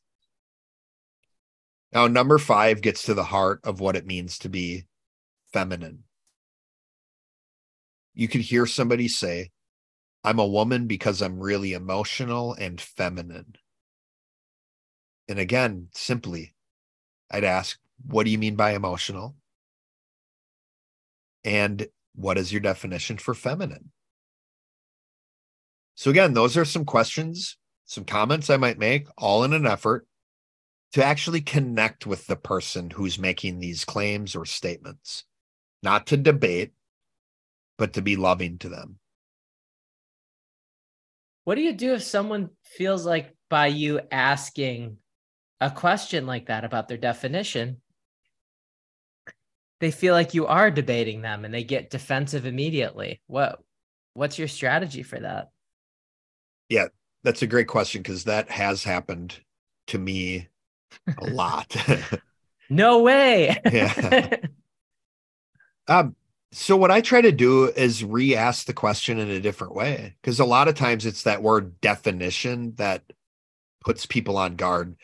Now, 1.92 2.06
number 2.06 2.38
five 2.38 2.80
gets 2.80 3.04
to 3.04 3.14
the 3.14 3.24
heart 3.24 3.60
of 3.64 3.80
what 3.80 3.96
it 3.96 4.06
means 4.06 4.38
to 4.38 4.48
be 4.48 4.84
feminine. 5.52 6.04
You 8.14 8.28
could 8.28 8.40
hear 8.40 8.66
somebody 8.66 9.08
say, 9.08 9.50
I'm 10.22 10.38
a 10.38 10.46
woman 10.46 10.86
because 10.86 11.22
I'm 11.22 11.40
really 11.40 11.72
emotional 11.72 12.54
and 12.54 12.80
feminine. 12.80 13.54
And 15.28 15.38
again, 15.38 15.88
simply, 15.92 16.54
I'd 17.30 17.44
ask, 17.44 17.78
what 18.06 18.24
do 18.24 18.30
you 18.30 18.38
mean 18.38 18.56
by 18.56 18.74
emotional? 18.74 19.36
And 21.44 21.86
what 22.14 22.36
is 22.36 22.52
your 22.52 22.60
definition 22.60 23.16
for 23.16 23.34
feminine? 23.34 23.92
So, 25.94 26.10
again, 26.10 26.34
those 26.34 26.56
are 26.56 26.64
some 26.64 26.84
questions, 26.84 27.56
some 27.84 28.04
comments 28.04 28.50
I 28.50 28.56
might 28.56 28.78
make, 28.78 29.06
all 29.16 29.44
in 29.44 29.52
an 29.52 29.66
effort 29.66 30.06
to 30.92 31.04
actually 31.04 31.40
connect 31.40 32.06
with 32.06 32.26
the 32.26 32.36
person 32.36 32.90
who's 32.90 33.18
making 33.18 33.58
these 33.58 33.84
claims 33.84 34.34
or 34.34 34.44
statements, 34.44 35.24
not 35.82 36.06
to 36.08 36.16
debate, 36.16 36.72
but 37.80 37.94
to 37.94 38.02
be 38.02 38.14
loving 38.14 38.58
to 38.58 38.68
them. 38.68 38.98
What 41.44 41.54
do 41.54 41.62
you 41.62 41.72
do 41.72 41.94
if 41.94 42.02
someone 42.02 42.50
feels 42.62 43.06
like 43.06 43.34
by 43.48 43.68
you 43.68 44.02
asking 44.12 44.98
a 45.62 45.70
question 45.70 46.26
like 46.26 46.48
that 46.48 46.66
about 46.66 46.88
their 46.88 46.98
definition, 46.98 47.80
they 49.80 49.90
feel 49.90 50.12
like 50.12 50.34
you 50.34 50.46
are 50.46 50.70
debating 50.70 51.22
them 51.22 51.46
and 51.46 51.54
they 51.54 51.64
get 51.64 51.88
defensive 51.88 52.44
immediately. 52.44 53.22
What 53.26 53.58
what's 54.12 54.38
your 54.38 54.48
strategy 54.48 55.02
for 55.02 55.18
that? 55.18 55.48
Yeah, 56.68 56.88
that's 57.24 57.40
a 57.40 57.46
great 57.46 57.66
question 57.66 58.02
because 58.02 58.24
that 58.24 58.50
has 58.50 58.84
happened 58.84 59.40
to 59.86 59.98
me 59.98 60.48
a 61.16 61.24
lot. 61.30 61.74
no 62.68 63.00
way. 63.00 63.56
yeah. 63.72 64.36
Um 65.88 66.14
so 66.52 66.76
what 66.76 66.90
I 66.90 67.00
try 67.00 67.20
to 67.20 67.32
do 67.32 67.66
is 67.66 68.04
re-ask 68.04 68.66
the 68.66 68.72
question 68.72 69.18
in 69.18 69.30
a 69.30 69.40
different 69.40 69.74
way 69.74 70.16
because 70.20 70.40
a 70.40 70.44
lot 70.44 70.68
of 70.68 70.74
times 70.74 71.06
it's 71.06 71.22
that 71.22 71.42
word 71.42 71.80
definition 71.80 72.74
that 72.76 73.02
puts 73.80 74.04
people 74.06 74.36
on 74.36 74.56
guard. 74.56 74.96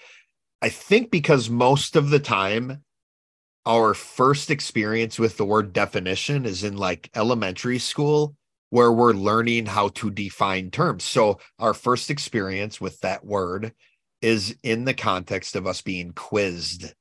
I 0.60 0.68
think 0.70 1.10
because 1.10 1.48
most 1.48 1.96
of 1.96 2.10
the 2.10 2.18
time, 2.18 2.82
our 3.64 3.94
first 3.94 4.50
experience 4.50 5.18
with 5.18 5.36
the 5.36 5.44
word 5.44 5.72
definition 5.72 6.46
is 6.46 6.64
in 6.64 6.76
like 6.76 7.10
elementary 7.14 7.78
school, 7.78 8.34
where 8.70 8.92
we're 8.92 9.12
learning 9.12 9.66
how 9.66 9.88
to 9.88 10.10
define 10.10 10.70
terms. 10.70 11.04
So, 11.04 11.38
our 11.58 11.74
first 11.74 12.10
experience 12.10 12.80
with 12.80 13.00
that 13.00 13.24
word 13.24 13.72
is 14.22 14.56
in 14.62 14.84
the 14.84 14.94
context 14.94 15.56
of 15.56 15.66
us 15.66 15.82
being 15.82 16.12
quizzed. 16.12 16.94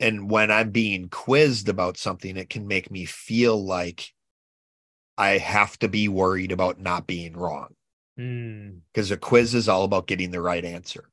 And 0.00 0.30
when 0.30 0.50
I'm 0.50 0.70
being 0.70 1.08
quizzed 1.08 1.68
about 1.68 1.96
something, 1.96 2.36
it 2.36 2.50
can 2.50 2.66
make 2.66 2.90
me 2.90 3.04
feel 3.04 3.62
like 3.62 4.12
I 5.16 5.38
have 5.38 5.78
to 5.78 5.88
be 5.88 6.08
worried 6.08 6.52
about 6.52 6.80
not 6.80 7.06
being 7.06 7.36
wrong. 7.36 7.74
Because 8.16 9.10
mm. 9.10 9.12
a 9.12 9.16
quiz 9.16 9.54
is 9.54 9.68
all 9.68 9.84
about 9.84 10.06
getting 10.06 10.30
the 10.30 10.40
right 10.40 10.64
answer. 10.64 11.08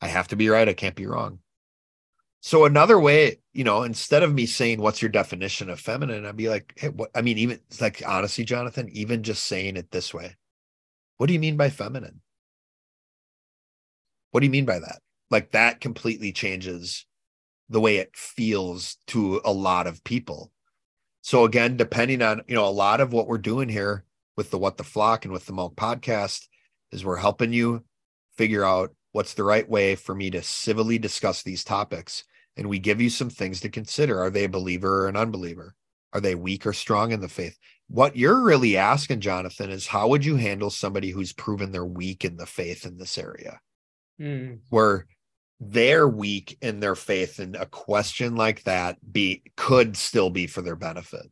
I 0.00 0.08
have 0.08 0.28
to 0.28 0.36
be 0.36 0.48
right. 0.48 0.68
I 0.68 0.72
can't 0.72 0.94
be 0.94 1.06
wrong. 1.06 1.40
So 2.42 2.64
another 2.64 2.98
way, 2.98 3.38
you 3.52 3.64
know, 3.64 3.82
instead 3.82 4.22
of 4.22 4.32
me 4.32 4.46
saying 4.46 4.80
what's 4.80 5.02
your 5.02 5.10
definition 5.10 5.68
of 5.68 5.78
feminine, 5.78 6.24
I'd 6.24 6.36
be 6.36 6.48
like, 6.48 6.72
hey, 6.76 6.88
what 6.88 7.10
I 7.14 7.20
mean, 7.20 7.36
even 7.36 7.60
like 7.80 8.02
honestly, 8.06 8.44
Jonathan, 8.44 8.88
even 8.92 9.22
just 9.22 9.44
saying 9.44 9.76
it 9.76 9.90
this 9.90 10.14
way. 10.14 10.36
What 11.18 11.26
do 11.26 11.34
you 11.34 11.38
mean 11.38 11.58
by 11.58 11.68
feminine? 11.68 12.22
What 14.30 14.40
do 14.40 14.46
you 14.46 14.50
mean 14.50 14.64
by 14.64 14.78
that? 14.78 15.00
Like 15.30 15.50
that 15.50 15.80
completely 15.80 16.32
changes 16.32 17.04
the 17.70 17.80
way 17.80 17.96
it 17.96 18.14
feels 18.14 18.96
to 19.06 19.40
a 19.44 19.52
lot 19.52 19.86
of 19.86 20.04
people. 20.04 20.50
So 21.22 21.44
again, 21.44 21.76
depending 21.76 22.20
on, 22.20 22.42
you 22.48 22.54
know, 22.54 22.66
a 22.66 22.70
lot 22.70 23.00
of 23.00 23.12
what 23.12 23.28
we're 23.28 23.38
doing 23.38 23.68
here 23.68 24.04
with 24.36 24.50
the 24.50 24.58
What 24.58 24.76
the 24.76 24.84
Flock 24.84 25.24
and 25.24 25.32
with 25.32 25.46
the 25.46 25.52
MOLC 25.52 25.74
podcast 25.76 26.48
is 26.90 27.04
we're 27.04 27.16
helping 27.16 27.52
you 27.52 27.84
figure 28.36 28.64
out 28.64 28.92
what's 29.12 29.34
the 29.34 29.44
right 29.44 29.68
way 29.68 29.94
for 29.94 30.14
me 30.14 30.30
to 30.30 30.42
civilly 30.42 30.98
discuss 30.98 31.42
these 31.42 31.62
topics. 31.62 32.24
And 32.56 32.68
we 32.68 32.78
give 32.78 33.00
you 33.00 33.08
some 33.08 33.30
things 33.30 33.60
to 33.60 33.68
consider. 33.68 34.20
Are 34.20 34.30
they 34.30 34.44
a 34.44 34.48
believer 34.48 35.04
or 35.04 35.08
an 35.08 35.16
unbeliever? 35.16 35.74
Are 36.12 36.20
they 36.20 36.34
weak 36.34 36.66
or 36.66 36.72
strong 36.72 37.12
in 37.12 37.20
the 37.20 37.28
faith? 37.28 37.56
What 37.88 38.16
you're 38.16 38.42
really 38.42 38.76
asking, 38.76 39.20
Jonathan, 39.20 39.70
is 39.70 39.86
how 39.86 40.08
would 40.08 40.24
you 40.24 40.36
handle 40.36 40.70
somebody 40.70 41.10
who's 41.10 41.32
proven 41.32 41.70
they're 41.70 41.84
weak 41.84 42.24
in 42.24 42.36
the 42.36 42.46
faith 42.46 42.84
in 42.84 42.98
this 42.98 43.16
area? 43.16 43.60
Mm. 44.20 44.60
Where 44.70 45.06
they're 45.60 46.08
weak 46.08 46.56
in 46.62 46.80
their 46.80 46.94
faith 46.94 47.38
and 47.38 47.54
a 47.54 47.66
question 47.66 48.34
like 48.34 48.62
that 48.64 48.96
be 49.12 49.42
could 49.56 49.96
still 49.96 50.30
be 50.30 50.46
for 50.46 50.62
their 50.62 50.76
benefit. 50.76 51.30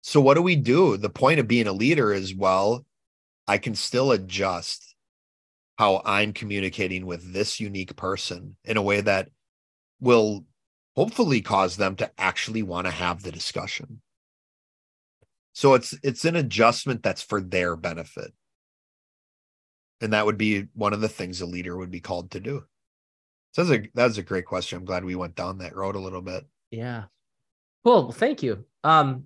So 0.00 0.20
what 0.20 0.34
do 0.34 0.42
we 0.42 0.56
do? 0.56 0.96
The 0.96 1.10
point 1.10 1.38
of 1.38 1.46
being 1.46 1.66
a 1.66 1.72
leader 1.72 2.12
is 2.12 2.34
well 2.34 2.84
i 3.46 3.56
can 3.56 3.74
still 3.74 4.12
adjust 4.12 4.94
how 5.78 6.02
i'm 6.04 6.32
communicating 6.32 7.06
with 7.06 7.32
this 7.32 7.58
unique 7.58 7.96
person 7.96 8.56
in 8.64 8.76
a 8.76 8.82
way 8.82 9.00
that 9.00 9.30
will 10.00 10.44
hopefully 10.98 11.40
cause 11.40 11.76
them 11.76 11.96
to 11.96 12.10
actually 12.18 12.62
want 12.62 12.84
to 12.84 12.90
have 12.90 13.22
the 13.22 13.30
discussion. 13.30 14.00
So 15.52 15.74
it's 15.74 15.94
it's 16.02 16.24
an 16.24 16.36
adjustment 16.36 17.02
that's 17.02 17.22
for 17.22 17.40
their 17.40 17.76
benefit. 17.76 18.32
And 20.00 20.12
that 20.12 20.26
would 20.26 20.38
be 20.38 20.66
one 20.74 20.92
of 20.92 21.00
the 21.00 21.08
things 21.08 21.40
a 21.40 21.46
leader 21.46 21.76
would 21.76 21.90
be 21.90 22.00
called 22.00 22.32
to 22.32 22.40
do 22.40 22.64
so 23.52 23.64
that's 23.64 23.86
a 23.86 23.88
that's 23.94 24.18
a 24.18 24.22
great 24.22 24.46
question. 24.46 24.78
I'm 24.78 24.84
glad 24.84 25.04
we 25.04 25.14
went 25.14 25.34
down 25.34 25.58
that 25.58 25.76
road 25.76 25.96
a 25.96 26.00
little 26.00 26.22
bit. 26.22 26.44
Yeah. 26.70 27.04
Cool. 27.84 28.12
Thank 28.12 28.42
you. 28.42 28.64
Um 28.84 29.24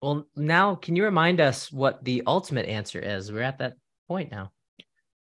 well 0.00 0.26
now 0.36 0.74
can 0.74 0.96
you 0.96 1.04
remind 1.04 1.40
us 1.40 1.72
what 1.72 2.04
the 2.04 2.22
ultimate 2.26 2.66
answer 2.66 3.00
is? 3.00 3.32
We're 3.32 3.42
at 3.42 3.58
that 3.58 3.74
point 4.08 4.30
now. 4.30 4.52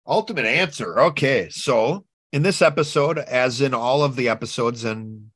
Ultimate 0.05 0.45
answer. 0.45 0.99
Okay. 0.99 1.49
So 1.49 2.05
in 2.33 2.41
this 2.41 2.61
episode, 2.61 3.19
as 3.19 3.61
in 3.61 3.73
all 3.73 4.03
of 4.03 4.15
the 4.15 4.27
episodes 4.27 4.83
in 4.83 5.31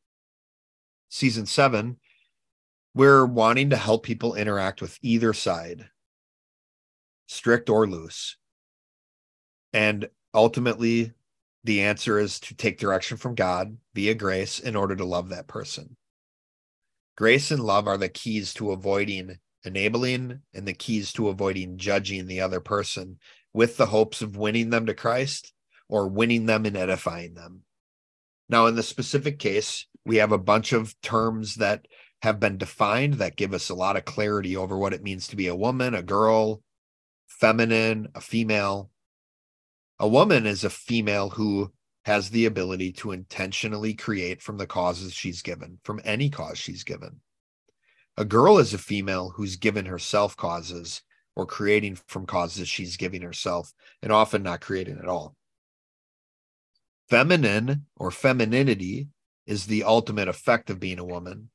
season 1.09 1.45
seven, 1.45 1.97
we're 2.93 3.25
wanting 3.25 3.69
to 3.69 3.77
help 3.77 4.03
people 4.03 4.33
interact 4.33 4.81
with 4.81 4.97
either 5.03 5.31
side, 5.31 5.87
strict 7.27 7.69
or 7.69 7.87
loose. 7.87 8.37
And 9.71 10.09
ultimately, 10.33 11.13
the 11.67 11.83
answer 11.83 12.17
is 12.17 12.39
to 12.39 12.55
take 12.55 12.79
direction 12.79 13.17
from 13.17 13.35
God 13.35 13.77
via 13.93 14.15
grace 14.15 14.59
in 14.59 14.77
order 14.77 14.95
to 14.95 15.03
love 15.03 15.29
that 15.29 15.47
person. 15.47 15.97
Grace 17.17 17.51
and 17.51 17.61
love 17.61 17.87
are 17.87 17.97
the 17.97 18.09
keys 18.09 18.53
to 18.55 18.71
avoiding 18.71 19.37
enabling 19.65 20.39
and 20.53 20.65
the 20.65 20.73
keys 20.73 21.11
to 21.11 21.27
avoiding 21.27 21.77
judging 21.77 22.25
the 22.25 22.39
other 22.39 22.61
person 22.61 23.19
with 23.53 23.75
the 23.75 23.87
hopes 23.87 24.21
of 24.21 24.37
winning 24.37 24.69
them 24.69 24.85
to 24.85 24.93
Christ 24.93 25.51
or 25.89 26.07
winning 26.07 26.45
them 26.45 26.65
and 26.65 26.77
edifying 26.77 27.33
them. 27.33 27.63
Now, 28.47 28.67
in 28.67 28.75
the 28.75 28.83
specific 28.83 29.37
case, 29.37 29.87
we 30.05 30.17
have 30.17 30.31
a 30.31 30.37
bunch 30.37 30.71
of 30.71 30.95
terms 31.01 31.55
that 31.55 31.85
have 32.21 32.39
been 32.39 32.57
defined 32.57 33.15
that 33.15 33.35
give 33.35 33.53
us 33.53 33.69
a 33.69 33.75
lot 33.75 33.97
of 33.97 34.05
clarity 34.05 34.55
over 34.55 34.77
what 34.77 34.93
it 34.93 35.03
means 35.03 35.27
to 35.27 35.35
be 35.35 35.47
a 35.47 35.55
woman, 35.55 35.93
a 35.93 36.01
girl, 36.01 36.61
feminine, 37.27 38.07
a 38.15 38.21
female. 38.21 38.89
A 39.99 40.07
woman 40.07 40.45
is 40.45 40.63
a 40.63 40.69
female 40.69 41.31
who 41.31 41.71
has 42.05 42.29
the 42.29 42.45
ability 42.45 42.91
to 42.93 43.11
intentionally 43.11 43.93
create 43.93 44.41
from 44.41 44.57
the 44.57 44.67
causes 44.67 45.13
she's 45.13 45.41
given, 45.41 45.79
from 45.83 45.99
any 46.05 46.29
cause 46.29 46.57
she's 46.57 46.83
given. 46.83 47.21
A 48.15 48.23
girl 48.25 48.59
is 48.59 48.73
a 48.73 48.77
female 48.77 49.31
who's 49.35 49.55
given 49.55 49.85
herself 49.85 50.37
causes 50.37 51.01
or 51.35 51.45
creating 51.45 51.97
from 52.07 52.25
causes 52.25 52.67
she's 52.67 52.97
giving 52.97 53.21
herself 53.21 53.73
and 54.01 54.11
often 54.11 54.43
not 54.43 54.61
creating 54.61 54.97
at 54.99 55.07
all. 55.07 55.35
Feminine 57.09 57.85
or 57.95 58.11
femininity 58.11 59.07
is 59.45 59.65
the 59.65 59.83
ultimate 59.83 60.27
effect 60.27 60.69
of 60.69 60.79
being 60.79 60.99
a 60.99 61.05
woman. 61.05 61.49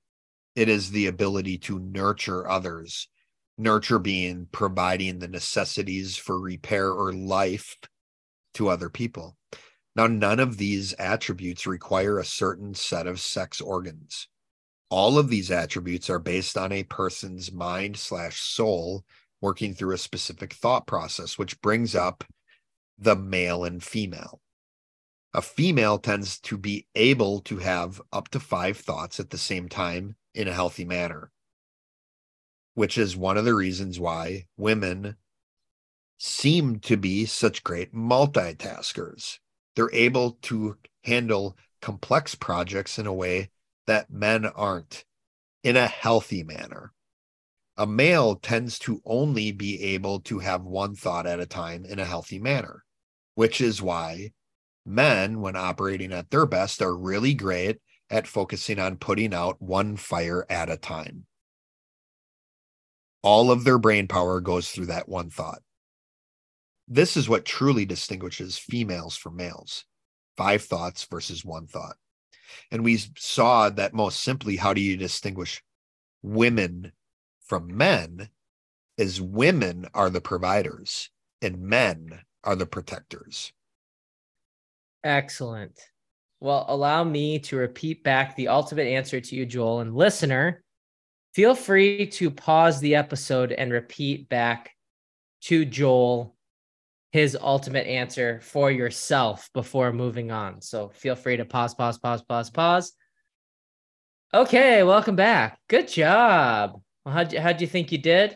It 0.54 0.68
is 0.68 0.90
the 0.90 1.06
ability 1.06 1.58
to 1.58 1.78
nurture 1.78 2.48
others, 2.48 3.08
nurture 3.56 3.98
being 3.98 4.48
providing 4.50 5.18
the 5.18 5.28
necessities 5.28 6.16
for 6.16 6.40
repair 6.40 6.90
or 6.90 7.12
life 7.12 7.76
to 8.54 8.68
other 8.68 8.88
people. 8.88 9.36
Now, 9.94 10.06
none 10.06 10.40
of 10.40 10.56
these 10.56 10.94
attributes 10.94 11.66
require 11.66 12.18
a 12.18 12.24
certain 12.24 12.74
set 12.74 13.06
of 13.06 13.20
sex 13.20 13.60
organs. 13.60 14.28
All 14.88 15.18
of 15.18 15.28
these 15.28 15.50
attributes 15.50 16.08
are 16.10 16.18
based 16.18 16.56
on 16.56 16.72
a 16.72 16.84
person's 16.84 17.52
mind 17.52 17.96
slash 17.96 18.40
soul 18.40 19.04
working 19.40 19.74
through 19.74 19.94
a 19.94 19.98
specific 19.98 20.52
thought 20.54 20.86
process, 20.86 21.36
which 21.36 21.60
brings 21.60 21.94
up 21.94 22.24
the 22.98 23.16
male 23.16 23.64
and 23.64 23.82
female. 23.82 24.40
A 25.34 25.42
female 25.42 25.98
tends 25.98 26.38
to 26.40 26.56
be 26.58 26.86
able 26.94 27.40
to 27.40 27.58
have 27.58 28.00
up 28.12 28.28
to 28.28 28.40
five 28.40 28.76
thoughts 28.76 29.18
at 29.18 29.30
the 29.30 29.38
same 29.38 29.68
time 29.68 30.16
in 30.34 30.46
a 30.46 30.52
healthy 30.52 30.84
manner, 30.84 31.30
which 32.74 32.96
is 32.96 33.16
one 33.16 33.36
of 33.36 33.44
the 33.44 33.54
reasons 33.54 33.98
why 33.98 34.46
women 34.56 35.16
seem 36.24 36.78
to 36.78 36.96
be 36.96 37.26
such 37.26 37.64
great 37.64 37.92
multitaskers. 37.92 39.40
They're 39.74 39.92
able 39.92 40.38
to 40.42 40.76
handle 41.02 41.56
complex 41.80 42.36
projects 42.36 42.96
in 42.96 43.08
a 43.08 43.12
way 43.12 43.50
that 43.88 44.08
men 44.08 44.46
aren't 44.46 45.04
in 45.64 45.76
a 45.76 45.88
healthy 45.88 46.44
manner. 46.44 46.92
A 47.76 47.88
male 47.88 48.36
tends 48.36 48.78
to 48.80 49.02
only 49.04 49.50
be 49.50 49.82
able 49.82 50.20
to 50.20 50.38
have 50.38 50.62
one 50.62 50.94
thought 50.94 51.26
at 51.26 51.40
a 51.40 51.46
time 51.46 51.84
in 51.84 51.98
a 51.98 52.04
healthy 52.04 52.38
manner, 52.38 52.84
which 53.34 53.60
is 53.60 53.82
why 53.82 54.30
men, 54.86 55.40
when 55.40 55.56
operating 55.56 56.12
at 56.12 56.30
their 56.30 56.46
best, 56.46 56.80
are 56.80 56.96
really 56.96 57.34
great 57.34 57.78
at 58.10 58.28
focusing 58.28 58.78
on 58.78 58.96
putting 58.96 59.34
out 59.34 59.60
one 59.60 59.96
fire 59.96 60.46
at 60.48 60.70
a 60.70 60.76
time. 60.76 61.26
All 63.22 63.50
of 63.50 63.64
their 63.64 63.78
brain 63.78 64.06
power 64.06 64.40
goes 64.40 64.70
through 64.70 64.86
that 64.86 65.08
one 65.08 65.28
thought. 65.28 65.62
This 66.88 67.16
is 67.16 67.28
what 67.28 67.44
truly 67.44 67.84
distinguishes 67.84 68.58
females 68.58 69.16
from 69.16 69.36
males 69.36 69.84
five 70.36 70.62
thoughts 70.62 71.04
versus 71.10 71.44
one 71.44 71.66
thought. 71.66 71.96
And 72.70 72.84
we 72.84 72.98
saw 73.16 73.70
that 73.70 73.94
most 73.94 74.20
simply, 74.20 74.56
how 74.56 74.74
do 74.74 74.80
you 74.80 74.96
distinguish 74.96 75.62
women 76.22 76.92
from 77.46 77.76
men? 77.76 78.30
Is 78.98 79.20
women 79.20 79.86
are 79.94 80.10
the 80.10 80.20
providers 80.20 81.10
and 81.40 81.60
men 81.60 82.20
are 82.44 82.54
the 82.54 82.66
protectors. 82.66 83.52
Excellent. 85.02 85.80
Well, 86.40 86.66
allow 86.68 87.02
me 87.02 87.38
to 87.40 87.56
repeat 87.56 88.04
back 88.04 88.36
the 88.36 88.48
ultimate 88.48 88.86
answer 88.86 89.20
to 89.20 89.36
you, 89.36 89.46
Joel. 89.46 89.80
And 89.80 89.94
listener, 89.94 90.62
feel 91.34 91.54
free 91.54 92.06
to 92.08 92.30
pause 92.30 92.80
the 92.80 92.96
episode 92.96 93.52
and 93.52 93.72
repeat 93.72 94.28
back 94.28 94.72
to 95.42 95.64
Joel 95.64 96.36
his 97.12 97.36
ultimate 97.38 97.86
answer 97.86 98.40
for 98.40 98.70
yourself 98.70 99.50
before 99.52 99.92
moving 99.92 100.30
on. 100.30 100.62
So 100.62 100.88
feel 100.94 101.14
free 101.14 101.36
to 101.36 101.44
pause, 101.44 101.74
pause, 101.74 101.98
pause, 101.98 102.22
pause, 102.22 102.48
pause. 102.48 102.92
Okay, 104.32 104.82
welcome 104.82 105.14
back. 105.14 105.58
Good 105.68 105.88
job. 105.88 106.80
Well, 107.04 107.14
how'd 107.14 107.34
you, 107.34 107.40
how'd 107.40 107.60
you 107.60 107.66
think 107.66 107.92
you 107.92 107.98
did? 107.98 108.34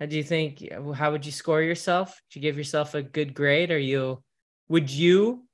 How 0.00 0.06
do 0.06 0.16
you 0.16 0.24
think? 0.24 0.66
How 0.96 1.12
would 1.12 1.24
you 1.24 1.30
score 1.30 1.62
yourself? 1.62 2.20
Did 2.30 2.40
you 2.40 2.42
give 2.42 2.58
yourself 2.58 2.94
a 2.94 3.02
good 3.02 3.34
grade? 3.34 3.70
Are 3.70 3.78
you? 3.78 4.20
Would 4.68 4.90
you 4.90 5.44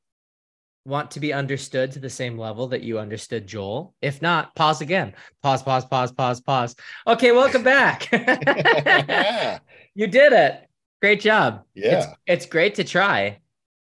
want 0.87 1.11
to 1.11 1.21
be 1.21 1.35
understood 1.35 1.93
to 1.93 1.99
the 1.99 2.09
same 2.09 2.39
level 2.39 2.69
that 2.69 2.83
you 2.83 2.99
understood 2.99 3.47
Joel? 3.47 3.95
If 4.01 4.23
not, 4.23 4.55
pause 4.55 4.81
again. 4.81 5.13
Pause, 5.43 5.65
pause, 5.65 5.85
pause, 5.85 6.13
pause, 6.13 6.41
pause. 6.41 6.77
Okay, 7.07 7.33
welcome 7.33 7.63
back. 7.63 8.09
you 9.95 10.07
did 10.07 10.33
it. 10.33 10.67
Great 11.01 11.21
job. 11.21 11.65
Yeah. 11.75 11.99
It's, 11.99 12.07
it's 12.27 12.47
great 12.47 12.75
to 12.77 12.85
try. 12.85 13.41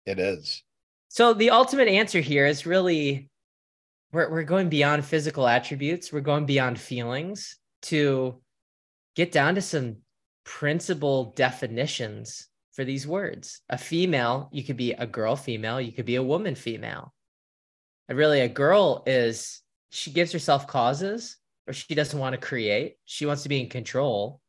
It 0.06 0.18
is. 0.18 0.62
So 1.08 1.34
the 1.34 1.50
ultimate 1.50 1.88
answer 1.88 2.20
here 2.20 2.46
is 2.46 2.66
really 2.66 3.28
we're 4.12 4.30
we're 4.30 4.44
going 4.44 4.68
beyond 4.68 5.04
physical 5.04 5.46
attributes. 5.46 6.12
We're 6.12 6.20
going 6.20 6.46
beyond 6.46 6.80
feelings 6.80 7.56
to 7.82 8.40
get 9.14 9.32
down 9.32 9.54
to 9.56 9.62
some 9.62 9.96
principle 10.44 11.32
definitions 11.36 12.48
for 12.72 12.84
these 12.84 13.06
words. 13.06 13.60
A 13.68 13.78
female, 13.78 14.48
you 14.52 14.64
could 14.64 14.76
be 14.76 14.92
a 14.92 15.06
girl 15.06 15.36
female, 15.36 15.80
you 15.80 15.92
could 15.92 16.06
be 16.06 16.16
a 16.16 16.22
woman 16.22 16.54
female. 16.54 17.12
And 18.08 18.18
really 18.18 18.40
a 18.40 18.48
girl 18.48 19.02
is 19.06 19.60
she 19.90 20.10
gives 20.10 20.32
herself 20.32 20.66
causes 20.66 21.36
or 21.66 21.72
she 21.72 21.94
doesn't 21.94 22.18
want 22.18 22.34
to 22.34 22.40
create. 22.40 22.96
She 23.04 23.26
wants 23.26 23.42
to 23.44 23.48
be 23.48 23.60
in 23.60 23.68
control 23.68 24.40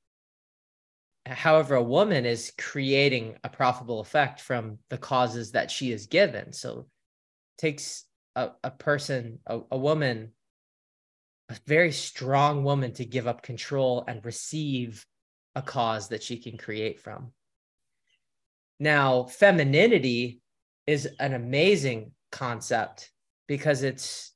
however 1.26 1.76
a 1.76 1.84
woman 1.84 2.26
is 2.26 2.52
creating 2.58 3.38
a 3.44 3.50
profitable 3.50 4.00
effect 4.02 4.42
from 4.42 4.78
the 4.90 4.98
causes 4.98 5.52
that 5.52 5.72
she 5.72 5.92
is 5.92 6.08
given 6.08 6.52
so 6.52 6.86
takes 7.58 8.06
a, 8.36 8.50
a 8.64 8.72
person 8.72 9.40
a, 9.46 9.60
a 9.72 9.78
woman 9.78 10.32
a 11.50 11.56
very 11.68 11.92
strong 11.92 12.64
woman 12.64 12.94
to 12.94 13.06
give 13.06 13.28
up 13.28 13.42
control 13.42 14.04
and 14.08 14.26
receive 14.26 15.06
a 15.56 15.62
cause 15.62 16.10
that 16.10 16.24
she 16.24 16.38
can 16.38 16.58
create 16.58 17.00
from. 17.00 17.32
Now, 18.80 19.24
femininity 19.24 20.42
is 20.88 21.08
an 21.20 21.34
amazing 21.34 22.12
concept 22.32 23.12
because 23.48 23.84
it's 23.84 24.32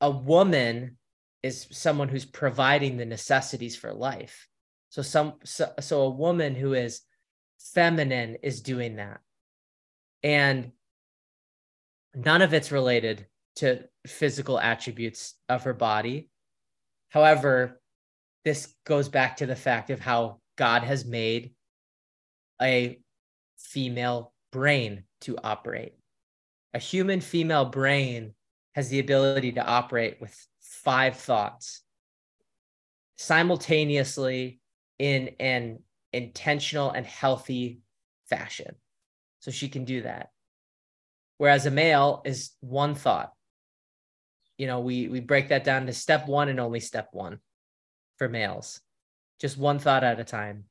a 0.00 0.10
woman 0.10 0.96
is 1.42 1.66
someone 1.70 2.08
who's 2.08 2.24
providing 2.24 2.96
the 2.96 3.04
necessities 3.04 3.76
for 3.76 3.92
life. 3.92 4.48
So 4.96 5.02
some 5.02 5.34
so, 5.44 5.70
so 5.78 6.02
a 6.04 6.08
woman 6.08 6.54
who 6.54 6.72
is 6.72 7.02
feminine 7.58 8.38
is 8.42 8.62
doing 8.62 8.96
that. 8.96 9.20
And 10.22 10.72
none 12.14 12.40
of 12.40 12.54
it's 12.54 12.72
related 12.72 13.26
to 13.56 13.84
physical 14.06 14.58
attributes 14.58 15.34
of 15.50 15.64
her 15.64 15.74
body. 15.74 16.30
However, 17.10 17.78
this 18.46 18.74
goes 18.86 19.10
back 19.10 19.36
to 19.36 19.44
the 19.44 19.54
fact 19.54 19.90
of 19.90 20.00
how 20.00 20.40
God 20.56 20.82
has 20.82 21.04
made 21.04 21.52
a 22.62 22.98
female 23.58 24.32
brain 24.50 25.04
to 25.20 25.36
operate. 25.44 25.92
A 26.72 26.78
human 26.78 27.20
female 27.20 27.66
brain 27.66 28.32
has 28.74 28.88
the 28.88 29.00
ability 29.00 29.52
to 29.52 29.66
operate 29.66 30.22
with 30.22 30.34
five 30.62 31.18
thoughts 31.18 31.82
simultaneously 33.18 34.58
in 34.98 35.30
an 35.40 35.80
intentional 36.12 36.90
and 36.90 37.06
healthy 37.06 37.80
fashion. 38.28 38.74
So 39.40 39.50
she 39.50 39.68
can 39.68 39.84
do 39.84 40.02
that. 40.02 40.30
Whereas 41.38 41.66
a 41.66 41.70
male 41.70 42.22
is 42.24 42.52
one 42.60 42.94
thought. 42.94 43.32
You 44.58 44.66
know, 44.66 44.80
we 44.80 45.08
we 45.08 45.20
break 45.20 45.48
that 45.48 45.64
down 45.64 45.86
to 45.86 45.92
step 45.92 46.26
1 46.26 46.48
and 46.48 46.58
only 46.58 46.80
step 46.80 47.08
1 47.12 47.38
for 48.16 48.28
males. 48.28 48.80
Just 49.38 49.58
one 49.58 49.78
thought 49.78 50.02
at 50.02 50.18
a 50.18 50.24
time. 50.24 50.64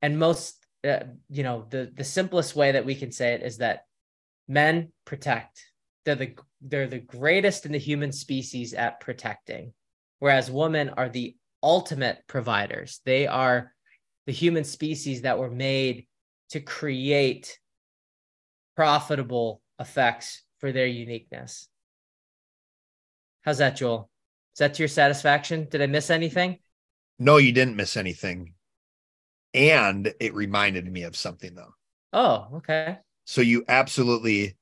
And 0.00 0.18
most 0.18 0.64
uh, 0.84 1.04
you 1.30 1.42
know, 1.42 1.66
the 1.70 1.90
the 1.94 2.04
simplest 2.04 2.54
way 2.54 2.72
that 2.72 2.84
we 2.84 2.94
can 2.94 3.10
say 3.10 3.32
it 3.32 3.42
is 3.42 3.58
that 3.58 3.86
men 4.46 4.92
protect. 5.04 5.64
They're 6.04 6.14
the 6.14 6.34
they're 6.60 6.86
the 6.86 6.98
greatest 6.98 7.66
in 7.66 7.72
the 7.72 7.78
human 7.78 8.12
species 8.12 8.74
at 8.74 9.00
protecting. 9.00 9.72
Whereas 10.18 10.50
women 10.50 10.90
are 10.90 11.08
the 11.08 11.36
ultimate 11.64 12.18
providers. 12.28 13.00
They 13.04 13.26
are 13.26 13.72
the 14.26 14.32
human 14.32 14.64
species 14.64 15.22
that 15.22 15.38
were 15.38 15.50
made 15.50 16.06
to 16.50 16.60
create 16.60 17.58
profitable 18.76 19.62
effects 19.80 20.42
for 20.58 20.70
their 20.70 20.86
uniqueness. 20.86 21.68
How's 23.42 23.58
that, 23.58 23.76
Joel? 23.76 24.10
Is 24.54 24.58
that 24.58 24.74
to 24.74 24.82
your 24.82 24.88
satisfaction? 24.88 25.66
Did 25.70 25.82
I 25.82 25.86
miss 25.86 26.10
anything? 26.10 26.58
No, 27.18 27.38
you 27.38 27.52
didn't 27.52 27.76
miss 27.76 27.96
anything. 27.96 28.54
And 29.52 30.12
it 30.20 30.34
reminded 30.34 30.90
me 30.90 31.02
of 31.02 31.16
something, 31.16 31.54
though. 31.54 31.74
Oh, 32.12 32.48
okay. 32.56 32.98
So 33.24 33.40
you 33.40 33.64
absolutely 33.68 34.56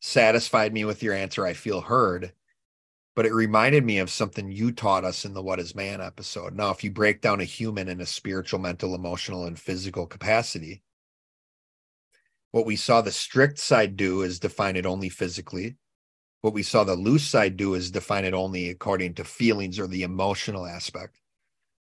satisfied 0.00 0.72
me 0.72 0.84
with 0.84 1.02
your 1.02 1.14
answer. 1.14 1.44
I 1.44 1.52
feel 1.54 1.80
heard 1.80 2.32
but 3.18 3.26
it 3.26 3.34
reminded 3.34 3.84
me 3.84 3.98
of 3.98 4.08
something 4.08 4.52
you 4.52 4.70
taught 4.70 5.04
us 5.04 5.24
in 5.24 5.34
the 5.34 5.42
What 5.42 5.58
is 5.58 5.74
Man 5.74 6.00
episode. 6.00 6.54
Now, 6.54 6.70
if 6.70 6.84
you 6.84 6.92
break 6.92 7.20
down 7.20 7.40
a 7.40 7.44
human 7.44 7.88
in 7.88 8.00
a 8.00 8.06
spiritual, 8.06 8.60
mental, 8.60 8.94
emotional, 8.94 9.44
and 9.44 9.58
physical 9.58 10.06
capacity, 10.06 10.84
what 12.52 12.64
we 12.64 12.76
saw 12.76 13.00
the 13.00 13.10
strict 13.10 13.58
side 13.58 13.96
do 13.96 14.22
is 14.22 14.38
define 14.38 14.76
it 14.76 14.86
only 14.86 15.08
physically. 15.08 15.78
What 16.42 16.54
we 16.54 16.62
saw 16.62 16.84
the 16.84 16.94
loose 16.94 17.26
side 17.26 17.56
do 17.56 17.74
is 17.74 17.90
define 17.90 18.24
it 18.24 18.34
only 18.34 18.70
according 18.70 19.14
to 19.14 19.24
feelings 19.24 19.80
or 19.80 19.88
the 19.88 20.04
emotional 20.04 20.64
aspect. 20.64 21.18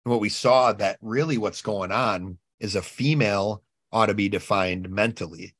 And 0.05 0.11
what 0.11 0.21
we 0.21 0.29
saw 0.29 0.73
that 0.73 0.97
really 1.03 1.37
what's 1.37 1.61
going 1.61 1.91
on 1.91 2.39
is 2.59 2.75
a 2.75 2.81
female 2.81 3.61
ought 3.91 4.07
to 4.07 4.15
be 4.15 4.27
defined 4.27 4.89
mentally. 4.89 5.53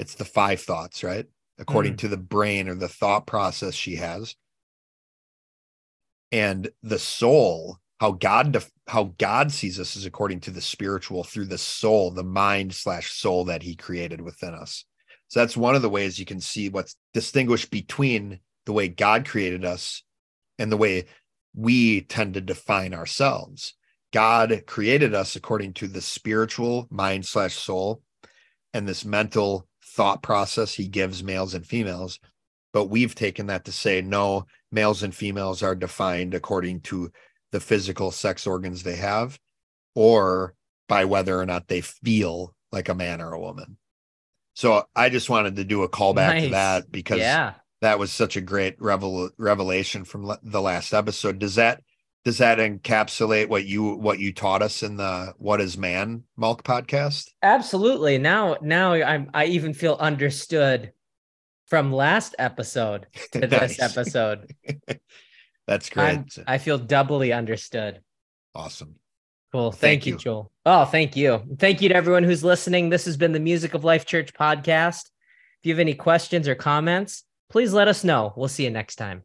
It's 0.00 0.16
the 0.16 0.24
five 0.24 0.60
thoughts, 0.60 1.04
right? 1.04 1.26
According 1.62 1.94
mm. 1.94 1.98
to 1.98 2.08
the 2.08 2.16
brain 2.16 2.68
or 2.68 2.74
the 2.74 2.88
thought 2.88 3.26
process 3.26 3.74
she 3.74 3.96
has. 3.96 4.34
And 6.30 6.70
the 6.82 6.98
soul 6.98 7.78
how 8.00 8.10
god 8.10 8.50
def- 8.50 8.72
how 8.88 9.14
god 9.16 9.52
sees 9.52 9.78
us 9.78 9.94
is 9.94 10.06
according 10.06 10.40
to 10.40 10.50
the 10.50 10.60
spiritual 10.60 11.22
through 11.22 11.44
the 11.44 11.56
soul 11.56 12.10
the 12.10 12.24
mind 12.24 12.74
slash 12.74 13.12
soul 13.12 13.44
that 13.44 13.62
he 13.62 13.76
created 13.76 14.20
within 14.20 14.54
us. 14.54 14.84
So 15.28 15.38
that's 15.38 15.56
one 15.56 15.76
of 15.76 15.82
the 15.82 15.88
ways 15.88 16.18
you 16.18 16.26
can 16.26 16.40
see 16.40 16.68
what's 16.68 16.96
distinguished 17.14 17.70
between 17.70 18.40
the 18.66 18.72
way 18.72 18.88
god 18.88 19.24
created 19.24 19.64
us 19.64 20.02
and 20.58 20.70
the 20.70 20.76
way 20.76 21.06
we 21.54 22.00
tend 22.00 22.34
to 22.34 22.40
define 22.40 22.92
ourselves. 22.92 23.74
God 24.12 24.64
created 24.66 25.14
us 25.14 25.36
according 25.36 25.74
to 25.74 25.86
the 25.86 26.00
spiritual 26.00 26.88
mind 26.90 27.24
slash 27.24 27.54
soul 27.54 28.02
and 28.74 28.88
this 28.88 29.04
mental 29.04 29.68
thought 29.92 30.22
process 30.22 30.74
he 30.74 30.88
gives 30.88 31.22
males 31.22 31.54
and 31.54 31.66
females 31.66 32.18
but 32.72 32.86
we've 32.86 33.14
taken 33.14 33.46
that 33.46 33.66
to 33.66 33.72
say 33.72 34.00
no 34.00 34.46
males 34.70 35.02
and 35.02 35.14
females 35.14 35.62
are 35.62 35.74
defined 35.74 36.32
according 36.32 36.80
to 36.80 37.12
the 37.50 37.60
physical 37.60 38.10
sex 38.10 38.46
organs 38.46 38.82
they 38.82 38.96
have 38.96 39.38
or 39.94 40.54
by 40.88 41.04
whether 41.04 41.38
or 41.38 41.44
not 41.44 41.68
they 41.68 41.82
feel 41.82 42.54
like 42.70 42.88
a 42.88 42.94
man 42.94 43.20
or 43.20 43.32
a 43.32 43.40
woman 43.40 43.76
so 44.54 44.84
i 44.96 45.08
just 45.08 45.28
wanted 45.28 45.56
to 45.56 45.64
do 45.64 45.82
a 45.82 45.88
callback 45.88 46.34
nice. 46.34 46.44
to 46.44 46.50
that 46.50 46.90
because 46.90 47.18
yeah. 47.18 47.54
that 47.82 47.98
was 47.98 48.10
such 48.10 48.36
a 48.36 48.40
great 48.40 48.80
revel- 48.80 49.30
revelation 49.36 50.04
from 50.04 50.34
the 50.42 50.62
last 50.62 50.94
episode 50.94 51.38
does 51.38 51.56
that 51.56 51.82
does 52.24 52.38
that 52.38 52.58
encapsulate 52.58 53.48
what 53.48 53.64
you 53.64 53.94
what 53.94 54.18
you 54.18 54.32
taught 54.32 54.62
us 54.62 54.82
in 54.82 54.96
the 54.96 55.34
what 55.38 55.60
is 55.60 55.76
man 55.76 56.24
MOLC 56.38 56.62
podcast? 56.62 57.30
Absolutely. 57.42 58.18
Now 58.18 58.56
now 58.62 58.92
i'm 58.92 59.30
i 59.34 59.46
even 59.46 59.74
feel 59.74 59.96
understood 59.98 60.92
from 61.66 61.92
last 61.92 62.34
episode 62.38 63.06
to 63.32 63.40
this 63.46 63.80
episode. 63.80 64.54
That's 65.66 65.90
great. 65.90 66.04
I'm, 66.04 66.26
i 66.46 66.58
feel 66.58 66.78
doubly 66.78 67.32
understood. 67.32 68.00
Awesome. 68.54 68.96
Cool. 69.52 69.70
Thank, 69.70 69.80
thank 69.80 70.06
you, 70.06 70.12
you. 70.14 70.18
Joel. 70.18 70.52
Oh 70.64 70.84
thank 70.84 71.16
you. 71.16 71.42
Thank 71.58 71.82
you 71.82 71.88
to 71.88 71.96
everyone 71.96 72.24
who's 72.24 72.44
listening. 72.44 72.88
This 72.88 73.04
has 73.04 73.16
been 73.16 73.32
the 73.32 73.40
music 73.40 73.74
of 73.74 73.84
life 73.84 74.06
church 74.06 74.32
podcast. 74.32 75.10
If 75.60 75.66
you 75.66 75.72
have 75.72 75.80
any 75.80 75.94
questions 75.94 76.48
or 76.48 76.54
comments 76.54 77.24
please 77.52 77.74
let 77.74 77.86
us 77.86 78.02
know. 78.02 78.32
We'll 78.34 78.48
see 78.48 78.64
you 78.64 78.70
next 78.70 78.96
time 78.96 79.24